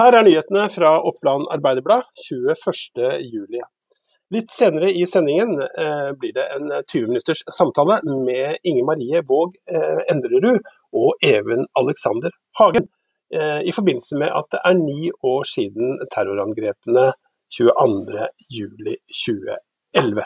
Her 0.00 0.14
er 0.16 0.24
nyhetene 0.24 0.62
fra 0.72 0.94
Oppland 1.04 1.44
Arbeiderblad 1.52 2.06
21.07. 2.24 3.60
Litt 4.32 4.48
senere 4.48 4.88
i 4.96 5.04
sendingen 5.04 5.60
eh, 5.60 6.16
blir 6.16 6.32
det 6.38 6.46
en 6.54 6.70
20 6.72 7.10
minutters 7.10 7.42
samtale 7.52 8.00
med 8.08 8.56
Inge 8.64 8.80
Marie 8.88 9.20
Våg 9.28 9.58
eh, 9.68 10.00
Endrerud 10.08 10.64
og 10.96 11.12
Even 11.26 11.66
Alexander 11.76 12.32
Hagen 12.56 12.88
eh, 13.34 13.60
i 13.60 13.72
forbindelse 13.76 14.16
med 14.22 14.30
at 14.38 14.48
det 14.54 14.60
er 14.70 14.76
ni 14.78 15.10
år 15.20 15.44
siden 15.50 16.00
terrorangrepene 16.14 17.12
22.07.2011. 17.58 20.24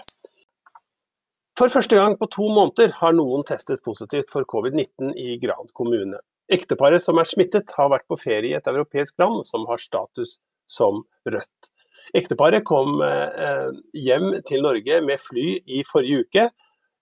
For 1.58 1.66
første 1.74 1.96
gang 1.98 2.14
på 2.20 2.26
to 2.30 2.46
måneder 2.46 2.94
har 3.00 3.12
noen 3.18 3.42
testet 3.50 3.82
positivt 3.82 4.30
for 4.30 4.46
covid-19 4.54 5.18
i 5.18 5.34
Gran 5.42 5.66
kommune. 5.74 6.22
Ekteparet 6.52 7.02
som 7.02 7.18
er 7.20 7.28
smittet, 7.28 7.72
har 7.76 7.92
vært 7.92 8.08
på 8.10 8.18
ferie 8.20 8.52
i 8.52 8.58
et 8.58 8.66
europeisk 8.68 9.16
land 9.20 9.46
som 9.48 9.64
har 9.70 9.80
status 9.80 10.36
som 10.68 11.04
rødt. 11.24 11.70
Ekteparet 12.14 12.64
kom 12.68 13.00
eh, 13.02 13.70
hjem 13.96 14.28
til 14.46 14.64
Norge 14.64 15.00
med 15.06 15.22
fly 15.22 15.46
i 15.64 15.80
forrige 15.88 16.26
uke, 16.26 16.44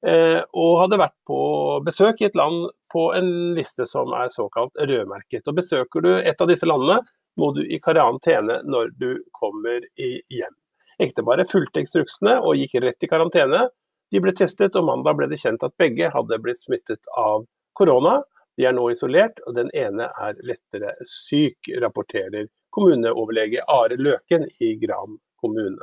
eh, 0.07 0.39
og 0.55 0.79
hadde 0.85 1.01
vært 1.03 1.17
på 1.29 1.41
besøk 1.87 2.23
i 2.23 2.29
et 2.31 2.39
land 2.39 2.71
på 2.93 3.09
en 3.17 3.29
liste 3.57 3.87
som 3.89 4.15
er 4.15 4.31
såkalt 4.33 4.79
rødmerket. 4.79 5.47
Og 5.49 5.59
Besøker 5.59 6.05
du 6.05 6.13
et 6.15 6.41
av 6.41 6.51
disse 6.51 6.69
landene, 6.69 7.03
må 7.41 7.51
du 7.57 7.63
i 7.65 7.81
karantene 7.83 8.61
når 8.69 8.93
du 9.01 9.11
kommer 9.35 9.81
hjem. 9.97 10.57
Ekteparet 11.01 11.51
fulgte 11.51 11.81
instruksene 11.81 12.37
og 12.45 12.59
gikk 12.61 12.77
rett 12.85 13.05
i 13.05 13.09
karantene. 13.09 13.67
De 14.13 14.21
ble 14.21 14.35
testet, 14.37 14.77
og 14.77 14.85
mandag 14.85 15.17
ble 15.17 15.31
det 15.31 15.41
kjent 15.41 15.65
at 15.65 15.75
begge 15.81 16.11
hadde 16.13 16.41
blitt 16.45 16.61
smittet 16.61 17.09
av 17.17 17.47
korona. 17.79 18.19
De 18.57 18.67
er 18.69 18.75
nå 18.77 18.91
isolert, 18.93 19.41
og 19.47 19.57
den 19.57 19.71
ene 19.77 20.11
er 20.21 20.41
lettere 20.45 20.97
syk, 21.09 21.71
rapporterer 21.83 22.51
kommuneoverlege 22.73 23.65
Are 23.69 23.97
Løken 23.97 24.49
i 24.61 24.75
Gran 24.81 25.19
kommune. 25.41 25.81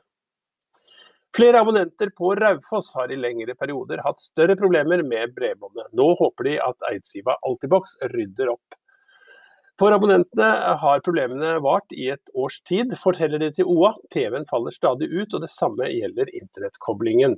Flere 1.36 1.62
abonnenter 1.62 2.10
på 2.18 2.34
Raufoss 2.36 2.94
har 2.98 3.12
i 3.14 3.18
lengre 3.18 3.54
perioder 3.56 4.02
hatt 4.02 4.22
større 4.22 4.56
problemer 4.58 5.04
med 5.06 5.36
bredbåndet. 5.36 5.92
Nå 5.94 6.08
håper 6.18 6.50
de 6.50 6.56
at 6.66 6.88
Eidsiva 6.90 7.38
Altibox 7.46 7.94
rydder 8.14 8.50
opp. 8.56 8.78
For 9.80 9.94
abonnentene 9.96 10.76
har 10.82 11.04
problemene 11.06 11.54
vart 11.64 11.94
i 11.96 12.10
et 12.12 12.34
års 12.36 12.58
tid, 12.68 12.98
forteller 13.00 13.40
de 13.40 13.52
til 13.56 13.70
OA. 13.70 13.94
TV-en 14.12 14.50
faller 14.50 14.76
stadig 14.76 15.08
ut, 15.14 15.32
og 15.32 15.46
det 15.46 15.52
samme 15.54 15.88
gjelder 15.88 16.34
internettkoblingen. 16.36 17.38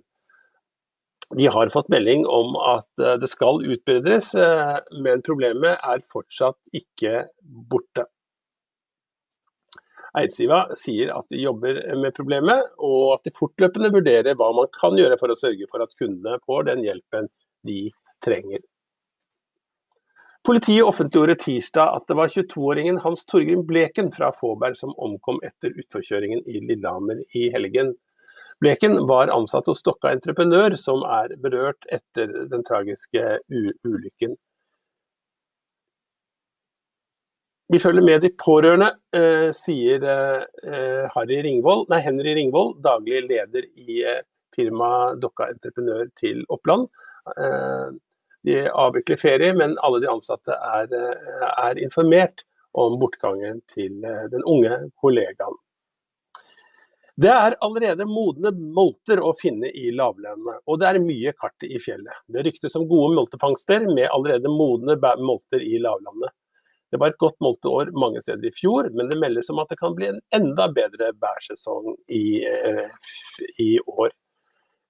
De 1.37 1.47
har 1.47 1.69
fått 1.69 1.89
melding 1.89 2.25
om 2.27 2.55
at 2.59 2.99
eh, 2.99 3.17
det 3.21 3.29
skal 3.31 3.61
utbedres, 3.63 4.33
eh, 4.35 4.79
men 5.03 5.23
problemet 5.23 5.79
er 5.79 6.03
fortsatt 6.11 6.59
ikke 6.75 7.27
borte. 7.71 8.07
Eidsiva 10.19 10.65
sier 10.75 11.13
at 11.15 11.29
de 11.31 11.39
jobber 11.39 11.77
med 11.95 12.11
problemet, 12.17 12.73
og 12.83 13.13
at 13.15 13.23
de 13.27 13.31
fortløpende 13.37 13.93
vurderer 13.93 14.35
hva 14.35 14.49
man 14.55 14.67
kan 14.75 14.97
gjøre 14.99 15.15
for 15.21 15.31
å 15.31 15.39
sørge 15.39 15.69
for 15.71 15.83
at 15.85 15.95
kundene 15.99 16.41
får 16.43 16.67
den 16.67 16.83
hjelpen 16.83 17.31
de 17.67 17.85
trenger. 18.23 18.59
Politiet 20.43 20.83
offentliggjorde 20.83 21.37
tirsdag 21.37 21.95
at 21.95 22.07
det 22.09 22.15
var 22.17 22.31
22-åringen 22.33 22.97
Hans 23.03 23.23
Torgrim 23.29 23.61
Bleken 23.69 24.09
fra 24.11 24.31
Fåberg 24.33 24.75
som 24.79 24.95
omkom 24.97 25.37
etter 25.45 25.75
utforkjøringen 25.77 26.41
i 26.49 26.63
Lillehammer 26.65 27.21
i 27.37 27.45
helgen. 27.53 27.93
Bleken 28.61 29.07
var 29.09 29.31
ansatt 29.33 29.67
hos 29.67 29.79
Stokka 29.81 30.11
entreprenør, 30.13 30.75
som 30.77 31.01
er 31.07 31.33
berørt 31.41 31.87
etter 31.89 32.29
den 32.51 32.63
tragiske 32.67 33.39
ulykken. 33.49 34.35
Vi 37.71 37.79
følger 37.79 38.03
med 38.03 38.21
de 38.21 38.29
pårørende, 38.35 38.91
eh, 39.15 39.49
sier 39.55 40.03
eh, 40.03 41.17
Ringvold, 41.47 41.87
nei, 41.89 42.01
Henry 42.03 42.35
Ringvold, 42.35 42.81
daglig 42.83 43.23
leder 43.29 43.65
i 43.79 44.03
eh, 44.03 44.21
firmaet 44.55 45.21
Dokka 45.23 45.47
entreprenør 45.53 46.09
til 46.19 46.43
Oppland. 46.49 46.89
Eh, 47.37 47.93
de 48.43 48.57
avvikler 48.69 49.17
ferie, 49.21 49.53
men 49.53 49.77
alle 49.85 50.01
de 50.03 50.09
ansatte 50.11 50.51
er, 50.51 50.91
eh, 50.91 51.47
er 51.69 51.79
informert 51.79 52.43
om 52.73 52.99
bortgangen 52.99 53.61
til 53.71 54.03
eh, 54.03 54.27
den 54.33 54.43
unge 54.43 54.91
kollegaen. 55.01 55.57
Det 57.15 57.31
er 57.31 57.57
allerede 57.59 58.05
modne 58.07 58.53
molter 58.75 59.19
å 59.19 59.33
finne 59.35 59.67
i 59.67 59.89
lavlandet, 59.95 60.61
og 60.65 60.79
det 60.79 60.87
er 60.87 61.03
mye 61.03 61.33
kart 61.35 61.65
i 61.67 61.79
fjellet. 61.83 62.23
Det 62.31 62.45
ryktes 62.47 62.77
om 62.79 62.87
gode 62.89 63.15
moltefangster 63.17 63.83
med 63.89 64.07
allerede 64.09 64.51
modne 64.51 64.95
molter 65.19 65.63
i 65.63 65.79
lavlandet. 65.81 66.31
Det 66.91 66.99
var 66.99 67.11
et 67.11 67.19
godt 67.19 67.37
molteår 67.43 67.93
mange 67.95 68.21
steder 68.23 68.49
i 68.49 68.55
fjor, 68.55 68.89
men 68.95 69.07
det 69.07 69.19
meldes 69.19 69.49
om 69.51 69.61
at 69.63 69.69
det 69.71 69.79
kan 69.79 69.93
bli 69.95 70.09
en 70.11 70.19
enda 70.35 70.67
bedre 70.75 71.13
bærsesong 71.19 71.93
i, 72.11 72.43
eh, 72.43 72.87
i 73.63 73.77
år. 73.87 74.11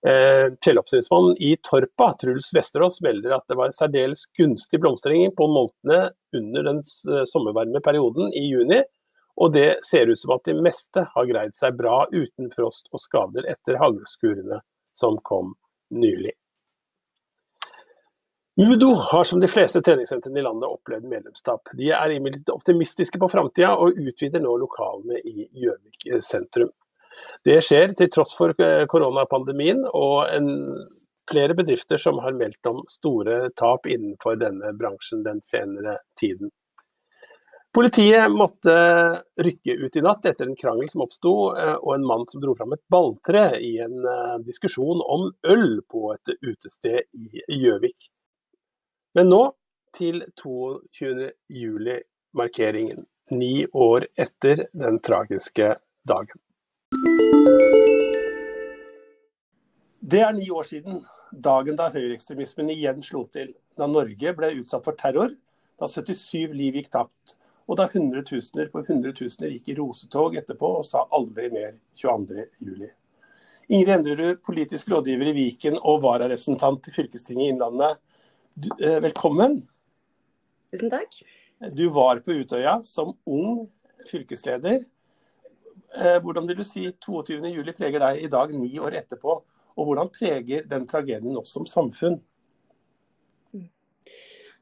Eh, 0.08 0.48
fjelloppsynsmannen 0.66 1.36
i 1.38 1.56
Torpa, 1.62 2.16
Truls 2.22 2.50
Vesterås, 2.58 3.02
melder 3.06 3.36
at 3.36 3.46
det 3.48 3.58
var 3.58 3.74
særdeles 3.78 4.26
gunstig 4.38 4.80
blomstring 4.82 5.28
på 5.38 5.46
moltene 5.46 6.08
under 6.34 6.66
den 6.72 6.82
sommervarme 7.30 7.84
perioden 7.86 8.34
i 8.34 8.48
juni, 8.50 8.82
og 9.42 9.54
det 9.56 9.82
ser 9.86 10.12
ut 10.12 10.20
som 10.22 10.36
at 10.36 10.46
de 10.46 10.54
meste 10.62 11.06
har 11.16 11.30
greid 11.30 11.56
seg 11.58 11.80
bra 11.80 12.04
uten 12.14 12.52
frost 12.54 12.92
og 12.94 13.02
skader 13.02 13.48
etter 13.50 13.80
haglskurene 13.82 14.62
som 14.98 15.18
kom 15.26 15.56
nylig. 15.90 16.36
Udo 18.62 18.92
har 18.94 19.24
som 19.24 19.40
de 19.42 19.48
fleste 19.50 19.82
treningssentrene 19.82 20.40
i 20.40 20.44
landet 20.46 20.70
opplevd 20.70 21.08
medlemstap. 21.10 21.72
De 21.74 21.88
er 21.96 22.14
imidlertid 22.14 22.52
optimistiske 22.54 23.18
på 23.18 23.30
framtida 23.32 23.72
og 23.80 23.98
utvider 23.98 24.44
nå 24.44 24.54
lokalene 24.62 25.18
i 25.26 25.48
Gjøvik 25.64 26.06
sentrum. 26.22 26.70
Det 27.48 27.58
skjer 27.66 27.96
til 27.98 28.12
tross 28.14 28.36
for 28.38 28.54
koronapandemien 28.92 29.82
og 29.90 30.28
en, 30.30 30.52
flere 31.32 31.56
bedrifter 31.56 32.02
som 32.02 32.20
har 32.20 32.36
meldt 32.38 32.68
om 32.68 32.82
store 32.92 33.50
tap 33.58 33.86
innenfor 33.88 34.36
denne 34.42 34.74
bransjen 34.78 35.24
den 35.24 35.40
senere 35.46 35.98
tiden. 36.20 36.52
Politiet 37.74 38.32
måtte 38.32 38.74
rykke 39.40 39.72
ut 39.72 39.96
i 39.96 40.02
natt 40.04 40.26
etter 40.28 40.50
en 40.50 40.58
krangel 40.60 40.90
som 40.92 41.06
oppsto, 41.06 41.32
eh, 41.56 41.78
og 41.80 41.94
en 41.96 42.04
mann 42.04 42.26
som 42.28 42.42
dro 42.44 42.52
fram 42.60 42.76
et 42.76 42.84
balltre 42.92 43.46
i 43.64 43.78
en 43.80 43.96
eh, 44.12 44.34
diskusjon 44.44 45.00
om 45.00 45.30
øl 45.54 45.80
på 45.88 46.12
et 46.12 46.34
utested 46.42 47.08
i 47.16 47.62
Gjøvik. 47.62 48.10
Men 49.16 49.32
nå 49.32 49.40
til 49.96 50.20
22. 50.44 51.32
juli-markeringen, 51.48 53.08
ni 53.40 53.64
år 53.72 54.10
etter 54.20 54.68
den 54.76 55.00
tragiske 55.00 55.72
dagen. 56.04 56.44
Det 60.04 60.26
er 60.28 60.36
ni 60.36 60.52
år 60.52 60.68
siden, 60.68 61.06
dagen 61.32 61.80
da 61.80 61.88
høyreekstremismen 61.96 62.76
igjen 62.76 63.00
slo 63.00 63.30
til. 63.32 63.56
Da 63.80 63.88
Norge 63.88 64.36
ble 64.36 64.58
utsatt 64.60 64.84
for 64.84 65.00
terror, 65.00 65.32
da 65.80 65.88
77 65.88 66.52
liv 66.52 66.76
gikk 66.76 66.92
tapt 66.92 67.40
og 67.72 67.78
da 67.80 67.88
hundretusener 67.88 68.68
på 68.72 68.82
hundretusener 68.84 69.54
gikk 69.54 69.70
i 69.72 69.76
rosetog 69.78 70.34
etterpå 70.36 70.74
og 70.82 70.84
sa 70.84 71.06
aldri 71.16 71.48
mer 71.54 71.78
22.07. 72.02 72.90
Ingrid 73.72 73.94
Endrerud, 73.96 74.42
politisk 74.44 74.90
rådgiver 74.92 75.30
i 75.32 75.36
Viken 75.38 75.78
og 75.80 76.02
vararepresentant 76.04 76.82
til 76.84 76.98
fylkestinget 76.98 77.46
i 77.46 77.54
Innlandet. 77.54 78.02
Eh, 78.76 78.98
velkommen. 79.06 79.62
Tusen 80.74 80.92
takk. 80.92 81.16
Du 81.72 81.86
var 81.96 82.20
på 82.26 82.36
Utøya 82.42 82.82
som 82.84 83.14
ung 83.24 83.70
fylkesleder. 84.10 84.84
Eh, 85.96 86.18
hvordan 86.26 86.52
vil 86.52 86.60
du 86.60 86.66
si 86.68 86.90
22.07 86.92 87.72
preger 87.78 88.04
deg 88.04 88.26
i 88.26 88.32
dag, 88.36 88.52
ni 88.52 88.74
år 88.84 89.00
etterpå? 89.00 89.38
Og 89.80 89.88
hvordan 89.88 90.12
preger 90.12 90.68
den 90.68 90.84
tragedien 90.92 91.40
oss 91.40 91.56
som 91.56 91.64
samfunn? 91.70 92.20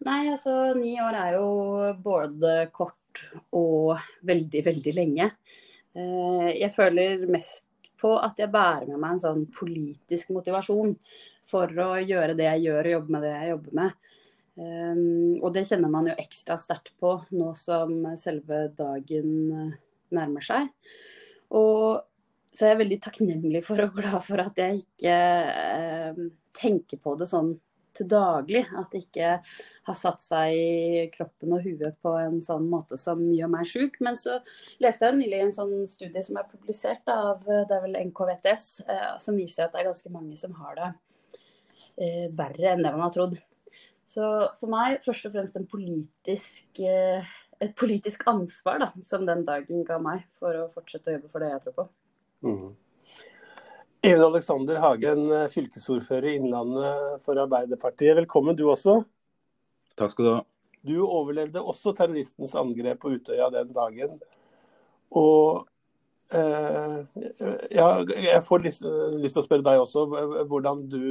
Nei, 0.06 0.22
altså 0.30 0.76
ni 0.78 0.94
år 1.02 1.18
er 1.26 1.34
jo 1.40 1.50
både 2.06 2.70
kort 2.72 2.99
og 3.56 4.00
veldig, 4.28 4.62
veldig 4.66 4.94
lenge. 4.96 5.32
Eh, 5.96 6.50
jeg 6.60 6.72
føler 6.76 7.26
mest 7.32 7.66
på 8.00 8.14
at 8.20 8.40
jeg 8.40 8.52
bærer 8.54 8.88
med 8.92 9.02
meg 9.02 9.16
en 9.16 9.24
sånn 9.24 9.44
politisk 9.54 10.32
motivasjon 10.36 10.94
for 11.50 11.82
å 11.84 11.90
gjøre 12.00 12.38
det 12.38 12.48
jeg 12.48 12.68
gjør 12.68 12.86
og 12.86 12.96
jobbe 12.96 13.16
med 13.16 13.26
det 13.26 13.34
jeg 13.34 13.52
jobber 13.54 13.78
med. 13.82 13.98
Um, 14.60 15.40
og 15.40 15.54
det 15.56 15.64
kjenner 15.70 15.92
man 15.92 16.10
jo 16.10 16.18
ekstra 16.20 16.58
sterkt 16.60 16.92
på 17.00 17.14
nå 17.32 17.54
som 17.56 17.94
selve 18.20 18.66
dagen 18.76 19.30
eh, 19.56 19.78
nærmer 20.16 20.44
seg. 20.44 20.68
Og 21.56 22.02
så 22.52 22.66
er 22.66 22.74
jeg 22.74 22.82
veldig 22.82 23.00
takknemlig 23.06 23.62
for 23.64 23.80
og 23.86 23.96
glad 23.96 24.20
for 24.26 24.42
at 24.44 24.60
jeg 24.60 24.82
ikke 24.82 25.16
uh, 25.16 26.22
tenker 26.60 27.00
på 27.02 27.16
det 27.20 27.30
sånn 27.30 27.54
til 27.98 28.10
daglig. 28.12 28.64
At 28.78 28.94
det 28.94 29.04
ikke 29.06 29.32
har 29.90 29.98
satt 29.98 30.24
seg 30.24 30.56
i 30.56 31.04
kroppen 31.14 31.56
og 31.58 31.66
huet 31.66 31.98
på 32.04 32.14
en 32.22 32.40
sånn 32.44 32.70
måte 32.72 33.00
som 33.02 33.22
gjør 33.34 33.52
meg 33.56 33.68
sjuk. 33.70 34.00
Men 34.06 34.18
så 34.20 34.40
leste 34.84 35.10
jeg 35.10 35.20
nylig 35.20 35.44
en 35.44 35.56
sånn 35.56 35.76
studie 35.90 36.24
som 36.26 36.40
er 36.40 36.50
publisert 36.52 37.14
av 37.14 37.44
det 37.46 37.76
er 37.76 37.86
vel 37.86 38.00
NKVTS, 38.10 38.66
eh, 38.88 39.12
som 39.24 39.38
viser 39.40 39.68
at 39.68 39.76
det 39.76 39.84
er 39.84 39.92
ganske 39.92 40.14
mange 40.14 40.40
som 40.40 40.56
har 40.62 40.80
det 40.80 40.90
eh, 42.00 42.26
verre 42.36 42.74
enn 42.74 42.86
det 42.86 42.94
man 42.96 43.08
har 43.08 43.16
trodd. 43.16 43.38
Så 44.10 44.26
for 44.58 44.72
meg 44.72 45.04
først 45.06 45.28
og 45.30 45.36
fremst 45.36 45.58
politisk 45.70 46.82
eh, 46.82 47.26
et 47.60 47.76
politisk 47.76 48.24
ansvar 48.30 48.80
da, 48.82 48.92
som 49.04 49.26
den 49.28 49.44
dagen 49.48 49.84
ga 49.88 50.00
meg, 50.02 50.24
for 50.40 50.56
å 50.56 50.70
fortsette 50.72 51.12
å 51.12 51.18
jobbe 51.18 51.32
for 51.34 51.44
det 51.44 51.52
jeg 51.52 51.64
tror 51.66 51.76
på. 51.82 51.86
Mm. 52.48 52.70
Even 54.02 54.22
Alexander 54.24 54.78
Hagen, 54.80 55.26
fylkesordfører 55.52 56.30
i 56.30 56.36
Innlandet 56.40 57.20
for 57.26 57.36
Arbeiderpartiet. 57.42 58.16
Velkommen 58.16 58.56
du 58.56 58.70
også. 58.72 59.02
Takk 60.00 60.14
skal 60.14 60.26
du 60.26 60.30
ha. 60.32 60.44
Du 60.88 60.94
overlevde 61.04 61.60
også 61.60 61.92
terroristens 61.98 62.56
angrep 62.56 63.02
på 63.02 63.12
Utøya 63.18 63.50
den 63.52 63.74
dagen. 63.76 64.14
Og 65.20 65.66
eh, 66.32 66.96
ja, 67.76 67.90
jeg 68.08 68.40
får 68.48 68.64
lyst, 68.70 68.88
lyst, 69.20 69.36
til 69.36 69.44
å 69.44 69.48
spørre 69.50 69.68
deg 69.68 69.84
også. 69.84 70.06
Hvordan, 70.48 70.86
du, 70.88 71.04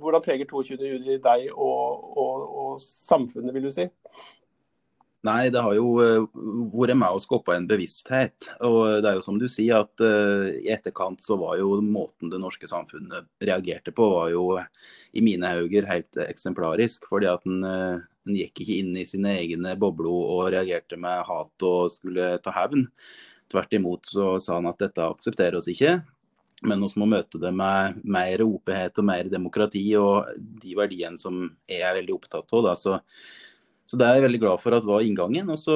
hvordan 0.00 0.24
preger 0.24 0.48
22.07 0.48 1.20
deg 1.28 1.50
og, 1.52 2.08
og, 2.24 2.48
og 2.64 2.80
samfunnet, 2.80 3.52
vil 3.52 3.68
du 3.68 3.74
si? 3.76 3.84
Nei, 5.24 5.48
det 5.48 5.60
har 5.64 5.72
jo 5.72 5.94
uh, 6.04 6.26
vært 6.74 6.98
med 7.00 7.16
å 7.16 7.20
skape 7.22 7.54
en 7.56 7.66
bevissthet. 7.68 8.48
Og 8.66 9.00
det 9.00 9.08
er 9.08 9.16
jo 9.16 9.24
som 9.24 9.38
du 9.40 9.46
sier, 9.48 9.80
at 9.80 10.02
uh, 10.04 10.50
i 10.52 10.68
etterkant 10.74 11.22
så 11.24 11.38
var 11.40 11.56
jo 11.56 11.78
måten 11.80 12.28
det 12.32 12.40
norske 12.42 12.68
samfunnet 12.68 13.30
reagerte 13.40 13.94
på, 13.96 14.08
var 14.12 14.28
jo 14.34 14.58
i 15.16 15.22
mine 15.24 15.54
øyne 15.62 15.88
helt 15.88 16.18
eksemplarisk. 16.26 17.08
Fordi 17.08 17.30
at 17.32 17.48
en, 17.48 17.64
uh, 17.64 18.02
en, 18.28 18.34
gikk 18.36 18.66
ikke 18.66 18.76
inn 18.82 18.98
i 19.00 19.06
sine 19.08 19.32
egne 19.40 19.72
bobler 19.80 20.12
og 20.12 20.50
reagerte 20.52 21.00
med 21.00 21.24
hat 21.24 21.64
og 21.64 21.94
skulle 21.94 22.34
ta 22.44 22.52
hevn. 22.58 22.84
Tvert 23.52 23.72
imot 23.78 24.10
så 24.12 24.34
sa 24.44 24.58
han 24.58 24.68
at 24.68 24.82
dette 24.84 25.08
aksepterer 25.08 25.56
oss 25.56 25.70
ikke. 25.72 26.02
Men 26.68 26.84
vi 26.84 27.00
må 27.00 27.08
møte 27.08 27.40
det 27.40 27.52
med 27.56 28.04
mer 28.04 28.44
åpenhet 28.44 29.00
og 29.00 29.08
mer 29.08 29.32
demokrati 29.32 29.86
og 30.00 30.36
de 30.36 30.76
verdiene 30.76 31.20
som 31.20 31.46
jeg 31.68 31.80
er 31.80 31.96
veldig 31.96 32.14
opptatt 32.18 32.54
av. 32.56 32.68
da, 32.68 32.76
så 32.76 33.00
så 33.84 33.98
det 34.00 34.06
er 34.06 34.16
jeg 34.16 34.24
veldig 34.24 34.40
glad 34.40 34.60
for 34.62 34.74
at 34.76 34.86
var 34.88 35.04
inngangen. 35.04 35.50
Og 35.52 35.58
så, 35.60 35.74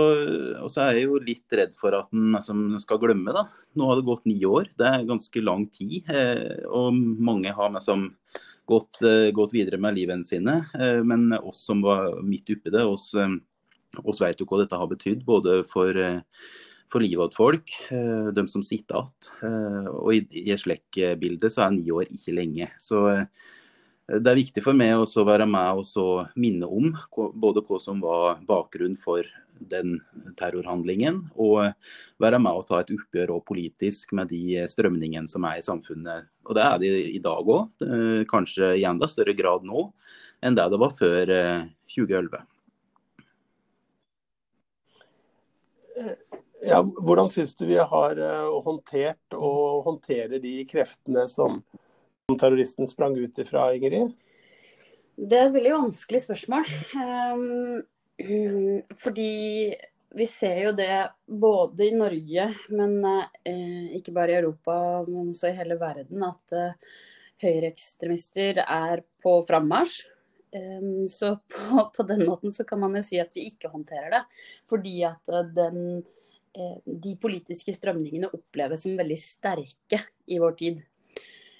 er 0.81 0.97
jeg 0.97 1.09
jo 1.11 1.19
litt 1.21 1.57
redd 1.59 1.75
for 1.77 1.93
at 1.97 2.09
en 2.17 2.39
altså, 2.39 2.55
skal 2.81 3.01
glemme, 3.03 3.35
da. 3.37 3.45
Nå 3.77 3.89
har 3.91 3.99
det 3.99 4.07
gått 4.09 4.25
ni 4.29 4.39
år. 4.49 4.71
Det 4.81 4.87
er 4.89 5.09
ganske 5.09 5.43
lang 5.45 5.67
tid. 5.75 6.09
Eh, 6.09 6.65
og 6.73 6.97
mange 6.97 7.53
har 7.53 7.75
liksom 7.75 8.09
gått, 8.69 9.03
eh, 9.05 9.29
gått, 9.37 9.53
videre 9.53 9.81
med 9.81 9.99
livene 9.99 10.25
sine. 10.25 10.63
Eh, 10.79 11.03
men 11.05 11.35
oss 11.37 11.61
som 11.69 11.85
var 11.85 12.23
midt 12.25 12.49
oppi 12.57 12.73
det, 12.73 12.87
oss, 12.87 13.13
eh, 13.13 13.37
oss 14.01 14.23
vet 14.25 14.41
jo 14.41 14.49
hva 14.49 14.63
dette 14.63 14.81
har 14.81 14.89
betydd. 14.89 15.27
Både 15.29 15.61
for, 15.69 15.93
eh, 15.93 16.25
for 16.89 17.05
livet 17.05 17.37
til 17.37 17.43
folk, 17.45 17.77
eh, 17.93 18.33
de 18.33 18.49
som 18.49 18.65
sitter 18.65 19.05
igjen. 19.05 19.93
og 19.93 20.15
i, 20.15 20.25
i 20.33 20.51
et 20.51 20.65
slikt 20.65 20.97
bilde 21.21 21.53
så 21.53 21.67
er 21.67 21.77
ni 21.77 21.91
år 21.93 22.09
ikke 22.09 22.33
lenge. 22.33 22.71
Så 22.81 23.29
det 24.09 24.31
er 24.31 24.39
viktig 24.39 24.63
for 24.65 24.77
meg 24.77 24.97
å 24.97 25.25
være 25.29 25.45
med 25.49 25.83
og 26.01 26.33
minne 26.41 26.69
om 26.69 26.95
både 27.37 27.61
hva 27.67 27.81
som 27.83 28.01
var 28.01 28.41
bakgrunnen 28.49 28.97
for 28.97 29.27
den 29.59 29.99
terrorhandlingen, 30.39 31.25
og 31.35 31.75
være 32.23 32.39
med 32.41 32.61
og 32.61 32.69
ta 32.69 32.79
et 32.81 32.93
oppgjør 32.95 33.35
politisk 33.45 34.15
med 34.15 34.31
de 34.31 34.63
strømningene 34.71 35.29
som 35.29 35.45
er 35.51 35.59
i 35.59 35.67
samfunnet. 35.67 36.29
Og 36.47 36.55
Det 36.55 36.63
er 36.65 36.79
det 36.79 36.93
i 37.11 37.21
dag 37.23 37.43
òg, 37.43 37.89
kanskje 38.31 38.77
i 38.79 38.87
enda 38.87 39.11
større 39.11 39.35
grad 39.37 39.67
nå 39.67 39.91
enn 40.41 40.55
det 40.55 40.69
det 40.71 40.79
var 40.79 40.95
før 40.95 41.33
2011. 41.91 42.47
Eh, 45.99 46.15
ja, 46.69 46.79
hvordan 46.83 47.31
syns 47.31 47.55
du 47.59 47.67
vi 47.67 47.79
har 47.79 48.19
eh, 48.23 48.57
håndtert 48.65 49.35
og 49.35 49.85
håndterer 49.89 50.39
de 50.43 50.55
kreftene 50.69 51.27
som 51.31 51.61
terroristen 52.37 52.87
sprang 52.87 53.17
ut 53.17 53.39
ifra, 53.39 53.71
Ingrid? 53.75 54.13
Det 55.17 55.37
er 55.39 55.47
et 55.49 55.55
veldig 55.55 55.73
vanskelig 55.73 56.21
spørsmål. 56.27 56.67
Um, 56.95 57.81
fordi 59.03 59.31
vi 60.19 60.27
ser 60.29 60.61
jo 60.67 60.75
det 60.77 61.09
både 61.25 61.89
i 61.89 61.95
Norge, 61.97 62.51
men 62.69 62.99
uh, 63.03 63.89
ikke 63.97 64.13
bare 64.17 64.35
i 64.35 64.39
Europa, 64.43 64.77
men 65.09 65.33
også 65.33 65.51
i 65.51 65.57
hele 65.57 65.79
verden, 65.81 66.27
at 66.29 66.55
uh, 66.55 66.93
høyreekstremister 67.43 68.61
er 68.67 69.03
på 69.25 69.39
frammarsj. 69.49 70.05
Um, 70.53 71.09
så 71.09 71.35
på, 71.97 72.07
den 72.09 72.27
måten 72.29 72.53
så 72.53 72.69
kan 72.69 72.85
man 72.85 73.01
jo 73.01 73.05
si 73.09 73.19
at 73.25 73.33
vi 73.37 73.49
ikke 73.49 73.73
håndterer 73.73 74.19
det. 74.19 74.23
Fordi 74.69 74.95
at 75.09 75.33
uh, 75.33 75.43
den, 75.57 76.05
de 76.85 77.17
politiske 77.21 77.73
strømningene 77.77 78.31
oppleves 78.35 78.85
som 78.85 79.01
veldig 79.01 79.19
sterke 79.21 80.05
i 80.29 80.41
vår 80.43 80.57
tid. 80.61 80.87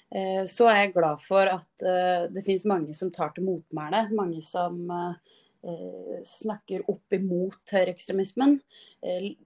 Eh, 0.09 0.45
så 0.49 0.65
er 0.71 0.79
jeg 0.83 0.93
glad 0.95 1.21
for 1.21 1.49
at 1.51 1.83
eh, 1.85 2.23
det 2.33 2.41
finnes 2.45 2.65
mange 2.69 2.95
som 2.97 3.11
tar 3.13 3.33
til 3.35 3.45
motmæle. 3.45 4.07
Mange 4.17 4.41
som 4.45 4.79
eh, 4.93 6.15
snakker 6.25 6.87
opp 6.89 7.13
imot 7.13 7.75
høyreekstremismen. 7.75 8.57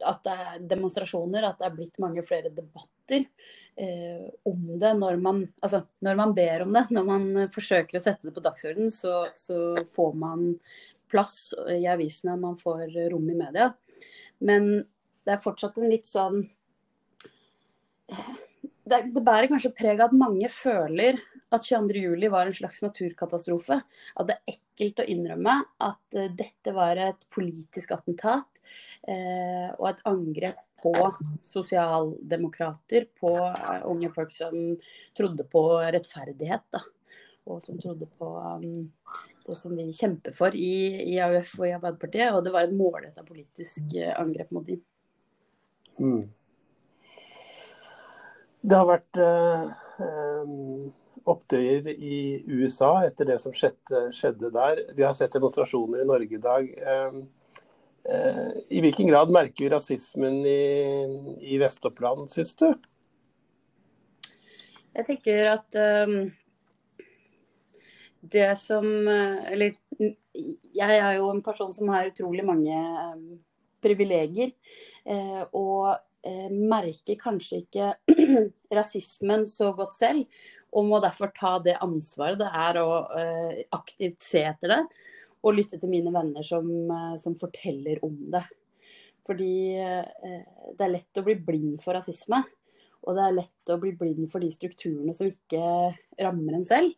At 0.06 0.24
det 0.26 0.38
er 0.46 0.64
demonstrasjoner, 0.72 1.48
at 1.48 1.60
det 1.60 1.68
er 1.68 1.76
blitt 1.76 2.00
mange 2.04 2.24
flere 2.26 2.54
debatter 2.54 3.28
om 4.46 4.68
det 4.78 4.92
når 5.00 5.16
man, 5.18 5.40
altså, 5.66 5.80
når 6.06 6.18
man 6.20 6.36
ber 6.38 6.62
om 6.62 6.76
det. 6.76 6.84
Når 6.94 7.08
man 7.08 7.24
forsøker 7.56 7.98
å 7.98 8.04
sette 8.04 8.30
det 8.30 8.36
på 8.36 8.44
dagsordenen, 8.46 8.94
så, 8.94 9.24
så 9.34 9.74
får 9.90 10.14
man 10.22 10.44
plass 11.10 11.56
i 11.74 11.80
avisene, 11.90 12.38
man 12.38 12.60
får 12.62 12.94
rom 13.10 13.26
i 13.34 13.40
media. 13.40 13.72
Men 14.46 14.70
det 15.26 15.34
er 15.34 15.42
fortsatt 15.42 15.82
en 15.82 15.90
litt 15.90 16.06
sånn 16.06 16.44
det, 18.84 19.00
det, 19.16 19.24
bærer 19.24 19.48
kanskje 19.52 19.72
preg 19.76 20.02
av 20.02 20.12
at 20.12 20.18
mange 20.18 20.50
føler 20.52 21.20
at 21.54 21.64
22.07 21.64 22.30
var 22.34 22.50
en 22.50 22.58
slags 22.58 22.82
naturkatastrofe. 22.84 23.80
At 24.20 24.30
det 24.30 24.36
er 24.36 24.58
ekkelt 24.58 25.04
å 25.04 25.08
innrømme 25.14 25.56
at 25.88 26.18
uh, 26.18 26.28
dette 26.36 26.74
var 26.76 27.00
et 27.00 27.28
politisk 27.34 27.94
attentat 27.96 28.50
uh, 29.08 29.70
og 29.78 29.88
et 29.94 30.04
angrep 30.10 30.60
på 30.84 30.92
sosialdemokrater, 31.48 33.08
på 33.22 33.32
uh, 33.32 33.80
unge 33.88 34.12
folk 34.12 34.34
som 34.36 34.58
trodde 35.16 35.48
på 35.48 35.64
rettferdighet. 35.96 36.68
Da, 36.76 36.84
og 37.48 37.64
som 37.64 37.80
trodde 37.80 38.08
på 38.20 38.36
um, 38.36 38.86
det 39.48 39.60
som 39.60 39.76
vi 39.80 39.90
kjemper 39.96 40.36
for 40.36 40.56
i, 40.56 40.76
i 41.14 41.18
AUF 41.24 41.58
og 41.62 41.70
i 41.70 41.76
Arbeiderpartiet. 41.78 42.36
Og 42.36 42.44
det 42.44 42.56
var 42.56 42.68
et 42.68 42.76
målretta 42.76 43.24
politisk 43.28 43.96
angrep 44.18 44.52
mot 44.56 44.68
dem. 44.68 44.84
Mm. 46.00 46.24
Det 48.64 48.78
har 48.80 48.88
vært 48.88 49.20
eh, 49.20 49.72
opptøyer 51.28 51.90
i 51.92 52.20
USA 52.48 52.94
etter 53.04 53.28
det 53.28 53.36
som 53.44 53.52
skjedde, 53.56 54.06
skjedde, 54.16 54.52
der. 54.56 54.80
Vi 54.96 55.04
har 55.04 55.16
sett 55.18 55.36
demonstrasjoner 55.36 56.04
i 56.04 56.08
Norge 56.08 56.38
i 56.38 56.40
dag. 56.46 56.70
Eh, 56.72 57.18
eh, 58.08 58.54
I 58.72 58.84
hvilken 58.86 59.12
grad 59.12 59.34
merker 59.36 59.66
vi 59.66 59.74
rasismen 59.74 60.40
i, 60.48 60.62
i 61.44 61.60
Vest-Oppland, 61.60 62.32
syns 62.32 62.56
du? 62.64 62.70
Jeg 64.94 65.10
tenker 65.10 65.50
at 65.58 65.80
um, 66.08 66.18
det 68.32 68.52
som 68.62 68.86
Eller 69.10 69.74
jeg 70.72 71.00
er 71.02 71.16
jo 71.18 71.32
en 71.34 71.42
person 71.44 71.74
som 71.74 71.90
har 71.92 72.12
utrolig 72.14 72.46
mange 72.48 72.78
privilegier. 73.84 74.54
Og 75.52 75.90
eh, 75.92 76.02
merker 76.54 77.18
kanskje 77.20 77.64
ikke 77.64 77.90
rasismen 78.78 79.44
så 79.50 79.74
godt 79.76 79.96
selv, 79.98 80.24
og 80.74 80.88
må 80.90 81.00
derfor 81.04 81.32
ta 81.36 81.58
det 81.64 81.76
ansvaret 81.84 82.40
det 82.42 82.50
er 82.50 82.80
å 82.82 82.90
eh, 83.20 83.62
aktivt 83.76 84.24
se 84.24 84.42
etter 84.48 84.74
det, 84.74 84.82
og 85.44 85.58
lytte 85.58 85.80
til 85.80 85.92
mine 85.92 86.14
venner 86.14 86.46
som, 86.48 86.68
eh, 86.70 87.16
som 87.22 87.38
forteller 87.40 88.02
om 88.06 88.16
det. 88.34 88.44
Fordi 89.28 89.54
eh, 89.80 90.42
det 90.74 90.86
er 90.86 90.96
lett 90.96 91.22
å 91.22 91.26
bli 91.28 91.38
blind 91.40 91.78
for 91.84 91.98
rasisme, 91.98 92.42
og 93.04 93.18
det 93.18 93.24
er 93.28 93.38
lett 93.42 93.74
å 93.74 93.80
bli 93.82 93.94
blind 94.00 94.28
for 94.32 94.44
de 94.44 94.50
strukturene 94.54 95.16
som 95.16 95.30
ikke 95.30 95.64
rammer 96.24 96.58
en 96.58 96.68
selv. 96.68 96.94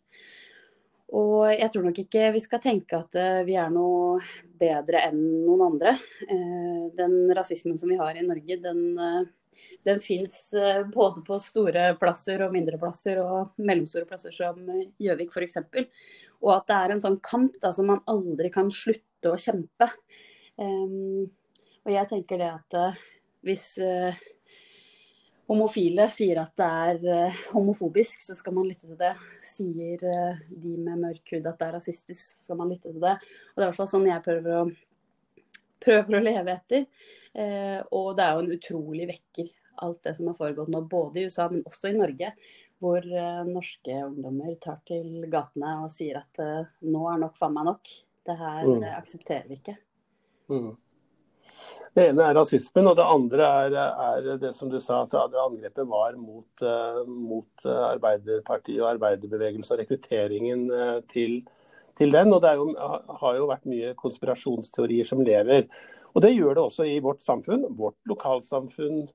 Og 1.13 1.51
jeg 1.53 1.69
tror 1.69 1.85
nok 1.85 1.99
ikke 2.01 2.31
vi 2.33 2.41
skal 2.41 2.61
tenke 2.63 2.97
at 2.97 3.17
eh, 3.19 3.43
vi 3.45 3.57
er 3.61 3.69
noe 3.73 4.17
bedre 4.57 5.03
enn 5.05 5.19
noen 5.45 5.65
andre. 5.67 5.95
Eh, 6.25 6.85
den 6.97 7.17
rasismen 7.37 7.77
som 7.77 7.91
vi 7.91 7.99
har 7.99 8.17
i 8.17 8.25
Norge, 8.25 8.57
den, 8.63 8.81
eh, 8.97 9.67
den 9.85 10.01
fins 10.01 10.49
både 10.93 11.21
på 11.27 11.37
store 11.41 11.91
plasser 12.01 12.41
og 12.41 12.55
mindre 12.55 12.79
plasser 12.81 13.21
og 13.21 13.53
mellomstore 13.61 14.09
plasser 14.09 14.33
som 14.35 14.57
Gjøvik 15.01 15.31
f.eks. 15.31 15.59
Og 16.41 16.53
at 16.55 16.69
det 16.71 16.79
er 16.79 16.95
en 16.95 17.03
sånn 17.03 17.19
kamp 17.23 17.59
da, 17.61 17.71
som 17.73 17.91
man 17.93 18.01
aldri 18.09 18.49
kan 18.53 18.71
slutte 18.73 19.31
å 19.31 19.39
kjempe. 19.39 19.87
Og 20.59 21.91
jeg 21.93 22.09
tenker 22.09 22.41
det 22.41 22.49
at 22.49 22.77
hvis 23.45 23.77
homofile 25.49 26.07
sier 26.11 26.39
at 26.41 26.53
det 26.57 26.67
er 26.67 27.27
uh, 27.29 27.43
homofobisk, 27.53 28.23
så 28.25 28.35
skal 28.37 28.55
man 28.55 28.67
lytte 28.69 28.87
til 28.87 28.97
det. 28.99 29.13
Sier 29.45 30.01
uh, 30.05 30.41
de 30.49 30.75
med 30.77 31.01
mørk 31.03 31.35
hud 31.35 31.45
at 31.45 31.59
det 31.59 31.67
er 31.67 31.77
rasistisk, 31.77 32.21
så 32.23 32.47
skal 32.47 32.59
man 32.61 32.71
lytte 32.73 32.91
til 32.91 33.01
det. 33.03 33.15
Og 33.19 33.55
Det 33.55 33.61
er 33.61 33.65
i 33.65 33.69
hvert 33.69 33.79
fall 33.79 33.91
sånn 33.91 34.09
jeg 34.09 34.25
prøver 34.25 34.57
å, 34.57 34.63
prøver 35.85 36.17
å 36.17 36.23
leve 36.25 36.55
etter. 36.55 36.87
Uh, 37.35 37.81
og 37.93 38.13
det 38.17 38.25
er 38.25 38.33
jo 38.33 38.45
en 38.45 38.55
utrolig 38.57 39.09
vekker, 39.11 39.51
alt 39.85 40.01
det 40.07 40.15
som 40.17 40.31
har 40.31 40.39
foregått 40.39 40.71
nå, 40.73 40.85
både 40.89 41.21
i 41.21 41.27
USA, 41.27 41.49
men 41.51 41.65
også 41.67 41.91
i 41.91 41.99
Norge. 41.99 42.31
Hvor 42.83 43.05
norske 43.47 43.93
ungdommer 44.03 44.57
tar 44.61 44.81
til 44.85 45.23
gatene 45.31 45.77
og 45.85 45.93
sier 45.95 46.19
at 46.19 46.41
nå 46.83 47.05
er 47.07 47.21
nok 47.21 47.37
faen 47.39 47.55
meg 47.55 47.69
nok. 47.69 47.91
Det 48.27 48.35
her 48.35 48.67
mm. 48.67 48.83
aksepterer 48.97 49.47
vi 49.47 49.55
ikke. 49.61 49.77
Mm. 50.51 50.73
Det 51.95 52.09
ene 52.09 52.25
er 52.27 52.35
rasismen, 52.35 52.89
og 52.91 52.97
det 52.99 53.07
andre 53.07 53.49
er, 53.65 53.75
er 53.79 54.39
det 54.41 54.51
som 54.57 54.71
du 54.71 54.81
sa, 54.83 55.03
at 55.05 55.13
det 55.31 55.39
angrepet 55.39 55.87
var 55.87 56.17
mot, 56.19 56.63
uh, 56.63 57.03
mot 57.07 57.67
Arbeiderpartiet 57.71 58.81
og 58.81 58.89
arbeiderbevegelsen 58.95 59.77
og 59.77 59.79
rekrutteringen 59.79 60.65
uh, 60.73 60.97
til, 61.11 61.37
til, 61.95 62.11
den. 62.11 62.33
Og 62.35 62.41
det 62.43 62.55
jo, 62.59 62.67
har 63.21 63.37
jo 63.39 63.47
vært 63.51 63.69
mye 63.71 63.93
konspirasjonsteorier 64.01 65.07
som 65.07 65.23
lever. 65.23 65.69
Og 66.15 66.23
det 66.23 66.35
gjør 66.35 66.57
det 66.57 66.65
også 66.65 66.89
i 66.91 66.99
vårt 67.03 67.23
samfunn. 67.23 67.63
Vårt 67.79 67.99
lokalsamfunn 68.11 69.05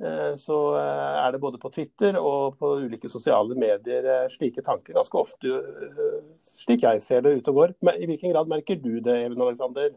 Eh, 0.00 0.36
så 0.36 0.76
eh, 0.76 1.16
er 1.26 1.32
det 1.32 1.38
både 1.42 1.58
på 1.60 1.68
Twitter 1.74 2.16
og 2.16 2.56
på 2.56 2.70
ulike 2.86 3.08
sosiale 3.12 3.56
medier 3.58 4.06
eh, 4.08 4.28
slike 4.32 4.62
tanker 4.64 4.96
ganske 4.96 5.18
ofte, 5.20 5.58
slik 6.40 6.86
jeg 6.86 7.02
ser 7.04 7.26
det 7.26 7.34
ute 7.36 7.52
og 7.52 7.58
går. 7.58 7.74
Men 7.84 7.98
I 8.00 8.08
hvilken 8.08 8.32
grad 8.32 8.48
merker 8.48 8.80
du 8.80 8.94
det, 9.04 9.18
Even 9.26 9.44
Alexander? 9.44 9.92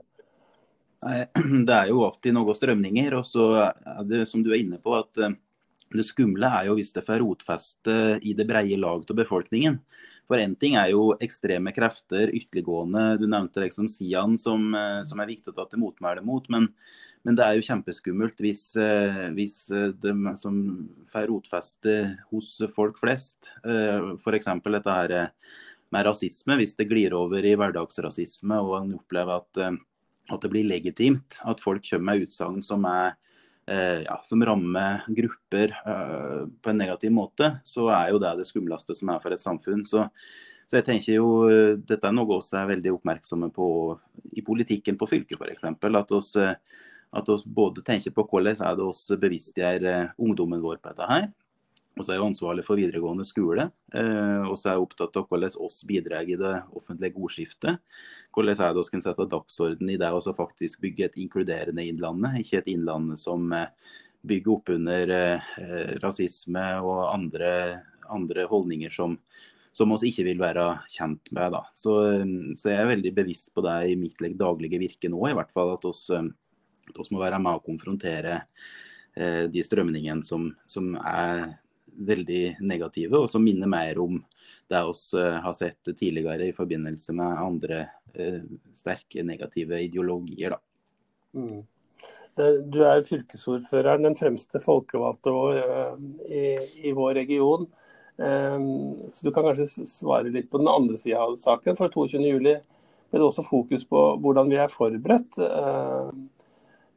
Det 1.68 1.76
er 1.76 1.92
jo 1.92 2.06
alltid 2.08 2.36
noen 2.36 2.58
strømninger. 2.58 3.18
Og 3.20 3.28
så 3.28 3.48
er 3.60 4.08
det 4.10 4.24
som 4.32 4.44
du 4.44 4.52
er 4.54 4.62
inne 4.64 4.80
på, 4.82 4.96
at 4.98 5.24
det 5.94 6.08
skumle 6.08 6.50
er 6.50 6.70
jo 6.70 6.78
hvis 6.80 6.94
det 6.96 7.06
får 7.06 7.22
rotfeste 7.22 7.96
i 8.26 8.34
det 8.38 8.48
breie 8.50 8.80
lag 8.80 9.04
av 9.06 9.18
befolkningen. 9.18 9.78
For 10.30 10.40
én 10.40 10.56
ting 10.58 10.78
er 10.80 10.94
jo 10.94 11.12
ekstreme 11.22 11.74
krefter, 11.76 12.32
ytterliggående. 12.34 13.20
Du 13.22 13.28
nevnte 13.28 13.62
liksom 13.66 13.90
Sian, 13.92 14.38
som, 14.42 14.72
som 15.06 15.22
er 15.22 15.30
viktig 15.30 15.52
å 15.52 15.58
ta 15.58 15.68
til 15.70 15.84
motmæle 15.84 16.24
mot. 16.26 16.48
men 16.50 16.72
men 17.24 17.38
det 17.40 17.44
er 17.46 17.58
jo 17.58 17.66
kjempeskummelt 17.70 18.42
hvis, 18.44 18.66
eh, 18.80 19.28
hvis 19.36 19.56
eh, 19.72 19.92
de 20.04 20.34
som 20.40 20.58
får 21.12 21.30
rotfeste 21.32 21.94
hos 22.34 22.58
folk 22.76 23.00
flest, 23.00 23.48
eh, 23.64 24.12
f.eks. 24.18 24.50
dette 24.68 24.98
her 24.98 25.14
med 25.94 26.08
rasisme, 26.10 26.58
hvis 26.60 26.76
det 26.76 26.90
glir 26.90 27.16
over 27.16 27.46
i 27.46 27.56
hverdagsrasisme 27.56 28.60
og 28.60 28.76
en 28.82 28.96
opplever 28.98 29.40
at, 29.40 29.62
at 30.32 30.44
det 30.44 30.52
blir 30.54 30.68
legitimt 30.70 31.40
at 31.44 31.62
folk 31.64 31.84
kommer 31.90 32.14
med 32.14 32.28
utsagn 32.28 32.62
som, 32.64 32.86
ja, 33.68 34.16
som 34.24 34.46
rammer 34.46 35.04
grupper 35.12 35.74
på 35.84 36.72
en 36.72 36.80
negativ 36.80 37.12
måte, 37.12 37.50
så 37.68 37.90
er 37.92 38.14
jo 38.14 38.22
det 38.24 38.32
det 38.40 38.48
skumleste 38.48 38.96
som 38.96 39.12
er 39.12 39.20
for 39.24 39.36
et 39.36 39.44
samfunn. 39.44 39.84
Så, 39.84 40.06
så 40.72 40.80
jeg 40.80 40.88
tenker 40.88 41.18
jo, 41.18 41.28
Dette 41.76 42.08
er 42.08 42.16
noe 42.16 42.40
vi 42.40 42.56
er 42.62 42.72
veldig 42.72 42.96
oppmerksomme 42.96 43.52
på 43.52 43.68
i 44.32 44.46
politikken 44.48 44.96
på 45.00 45.12
fylket 45.12 45.44
f.eks. 45.44 45.68
At 45.68 46.16
oss 46.16 46.38
at 47.14 47.30
vi 47.30 47.38
både 47.46 47.84
tenker 47.86 48.14
på 48.14 48.26
hvordan 48.26 48.58
er 48.58 48.78
det 48.78 48.86
oss 48.86 49.06
bevisstgjør 49.22 49.88
eh, 49.90 50.12
ungdommen 50.18 50.64
vår 50.64 50.80
på 50.82 50.92
dette 50.92 51.10
her. 51.10 51.28
Og 51.94 52.02
så 52.02 52.14
er 52.14 52.18
jeg 52.18 52.26
ansvarlig 52.26 52.64
for 52.66 52.80
videregående 52.80 53.26
skole. 53.28 53.68
Eh, 53.94 54.42
og 54.48 54.56
så 54.58 54.72
er 54.72 54.78
jeg 54.78 54.86
opptatt 54.88 55.18
av 55.20 55.28
hvordan 55.30 55.58
oss 55.62 55.84
bidrar 55.86 56.26
i 56.26 56.38
det 56.40 56.54
offentlige 56.74 57.20
ordskiftet. 57.22 57.84
Hvordan 58.34 58.58
er 58.58 58.74
det 58.74 58.82
vi 58.82 58.94
kan 58.96 59.06
sette 59.06 59.28
dagsorden 59.30 59.92
i 59.94 60.00
det 60.02 60.10
og 60.10 60.26
faktisk 60.40 60.82
bygge 60.82 61.12
et 61.12 61.20
inkluderende 61.22 61.86
innlandet, 61.86 62.40
ikke 62.42 62.64
et 62.64 62.72
Innlandet 62.74 63.22
som 63.22 63.46
eh, 63.54 63.70
bygger 64.26 64.56
opp 64.56 64.74
under 64.74 65.16
eh, 65.20 65.94
rasisme 66.02 66.66
og 66.82 67.04
andre, 67.12 67.54
andre 68.10 68.48
holdninger 68.50 68.94
som, 68.94 69.20
som 69.78 69.94
vi 69.94 70.10
ikke 70.10 70.26
vil 70.32 70.42
være 70.42 70.66
kjent 70.96 71.30
med. 71.30 71.54
Da. 71.54 71.62
Så, 71.78 72.00
så, 72.58 72.72
jeg 72.74 72.80
er 72.82 72.90
veldig 72.96 73.14
bevisst 73.22 73.54
på 73.54 73.62
det 73.68 73.78
i 73.92 74.00
mitt 74.00 74.18
daglige 74.40 74.82
virke 74.82 75.14
nå, 75.14 75.28
i 75.30 75.38
hvert 75.38 75.54
fall. 75.54 75.76
At 75.78 75.86
oss 75.86 76.08
vi 76.10 77.14
må 77.14 77.22
være 77.22 77.38
med 77.38 77.60
å 77.60 77.64
konfrontere 77.64 78.42
de 79.14 79.62
strømningene 79.62 80.26
som, 80.26 80.48
som, 80.66 80.96
er 80.98 81.52
veldig 81.98 82.58
negative, 82.62 83.20
og 83.24 83.30
som 83.32 83.44
minner 83.46 83.70
mer 83.70 84.00
om 84.02 84.20
det 84.72 84.82
vi 85.12 85.20
eh, 85.20 85.40
har 85.44 85.54
sett 85.54 85.98
tidligere 85.98 86.48
i 86.48 86.56
forbindelse 86.56 87.14
med 87.14 87.42
andre 87.42 87.88
eh, 88.14 88.42
sterke 88.74 89.24
negative 89.24 89.82
ideologier. 89.84 90.56
Mm. 91.34 91.64
Eh, 92.40 92.60
du 92.66 92.80
er 92.86 93.06
fylkesordføreren, 93.08 94.08
den 94.08 94.18
fremste 94.18 94.62
folkevalgte 94.64 95.34
i, 96.30 96.46
i 96.90 96.94
vår 96.96 97.14
region. 97.22 97.68
Så 98.14 99.26
du 99.26 99.32
kan 99.34 99.48
kanskje 99.48 99.88
svare 99.90 100.30
litt 100.30 100.52
på 100.52 100.60
den 100.62 100.70
andre 100.70 101.00
sida 101.02 101.24
av 101.24 101.32
saken. 101.42 101.74
For 101.80 101.90
22.07 101.90 102.36
ble 102.44 102.60
det 103.10 103.22
også 103.26 103.42
fokus 103.48 103.88
på 103.90 104.04
hvordan 104.22 104.52
vi 104.54 104.60
er 104.62 104.70
forberedt. 104.70 105.40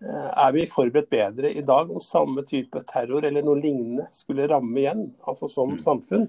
Eh, 0.05 0.31
er 0.45 0.53
vi 0.53 0.67
forberedt 0.69 1.09
bedre 1.11 1.53
i 1.57 1.63
dag 1.65 1.91
om 1.91 2.03
samme 2.05 2.45
type 2.45 2.83
terror 2.91 3.25
eller 3.25 3.45
noe 3.45 3.61
lignende 3.61 4.09
skulle 4.13 4.49
ramme 4.51 4.83
igjen, 4.83 5.07
altså 5.25 5.49
som 5.49 5.73
mm. 5.73 5.81
samfunn? 5.81 6.27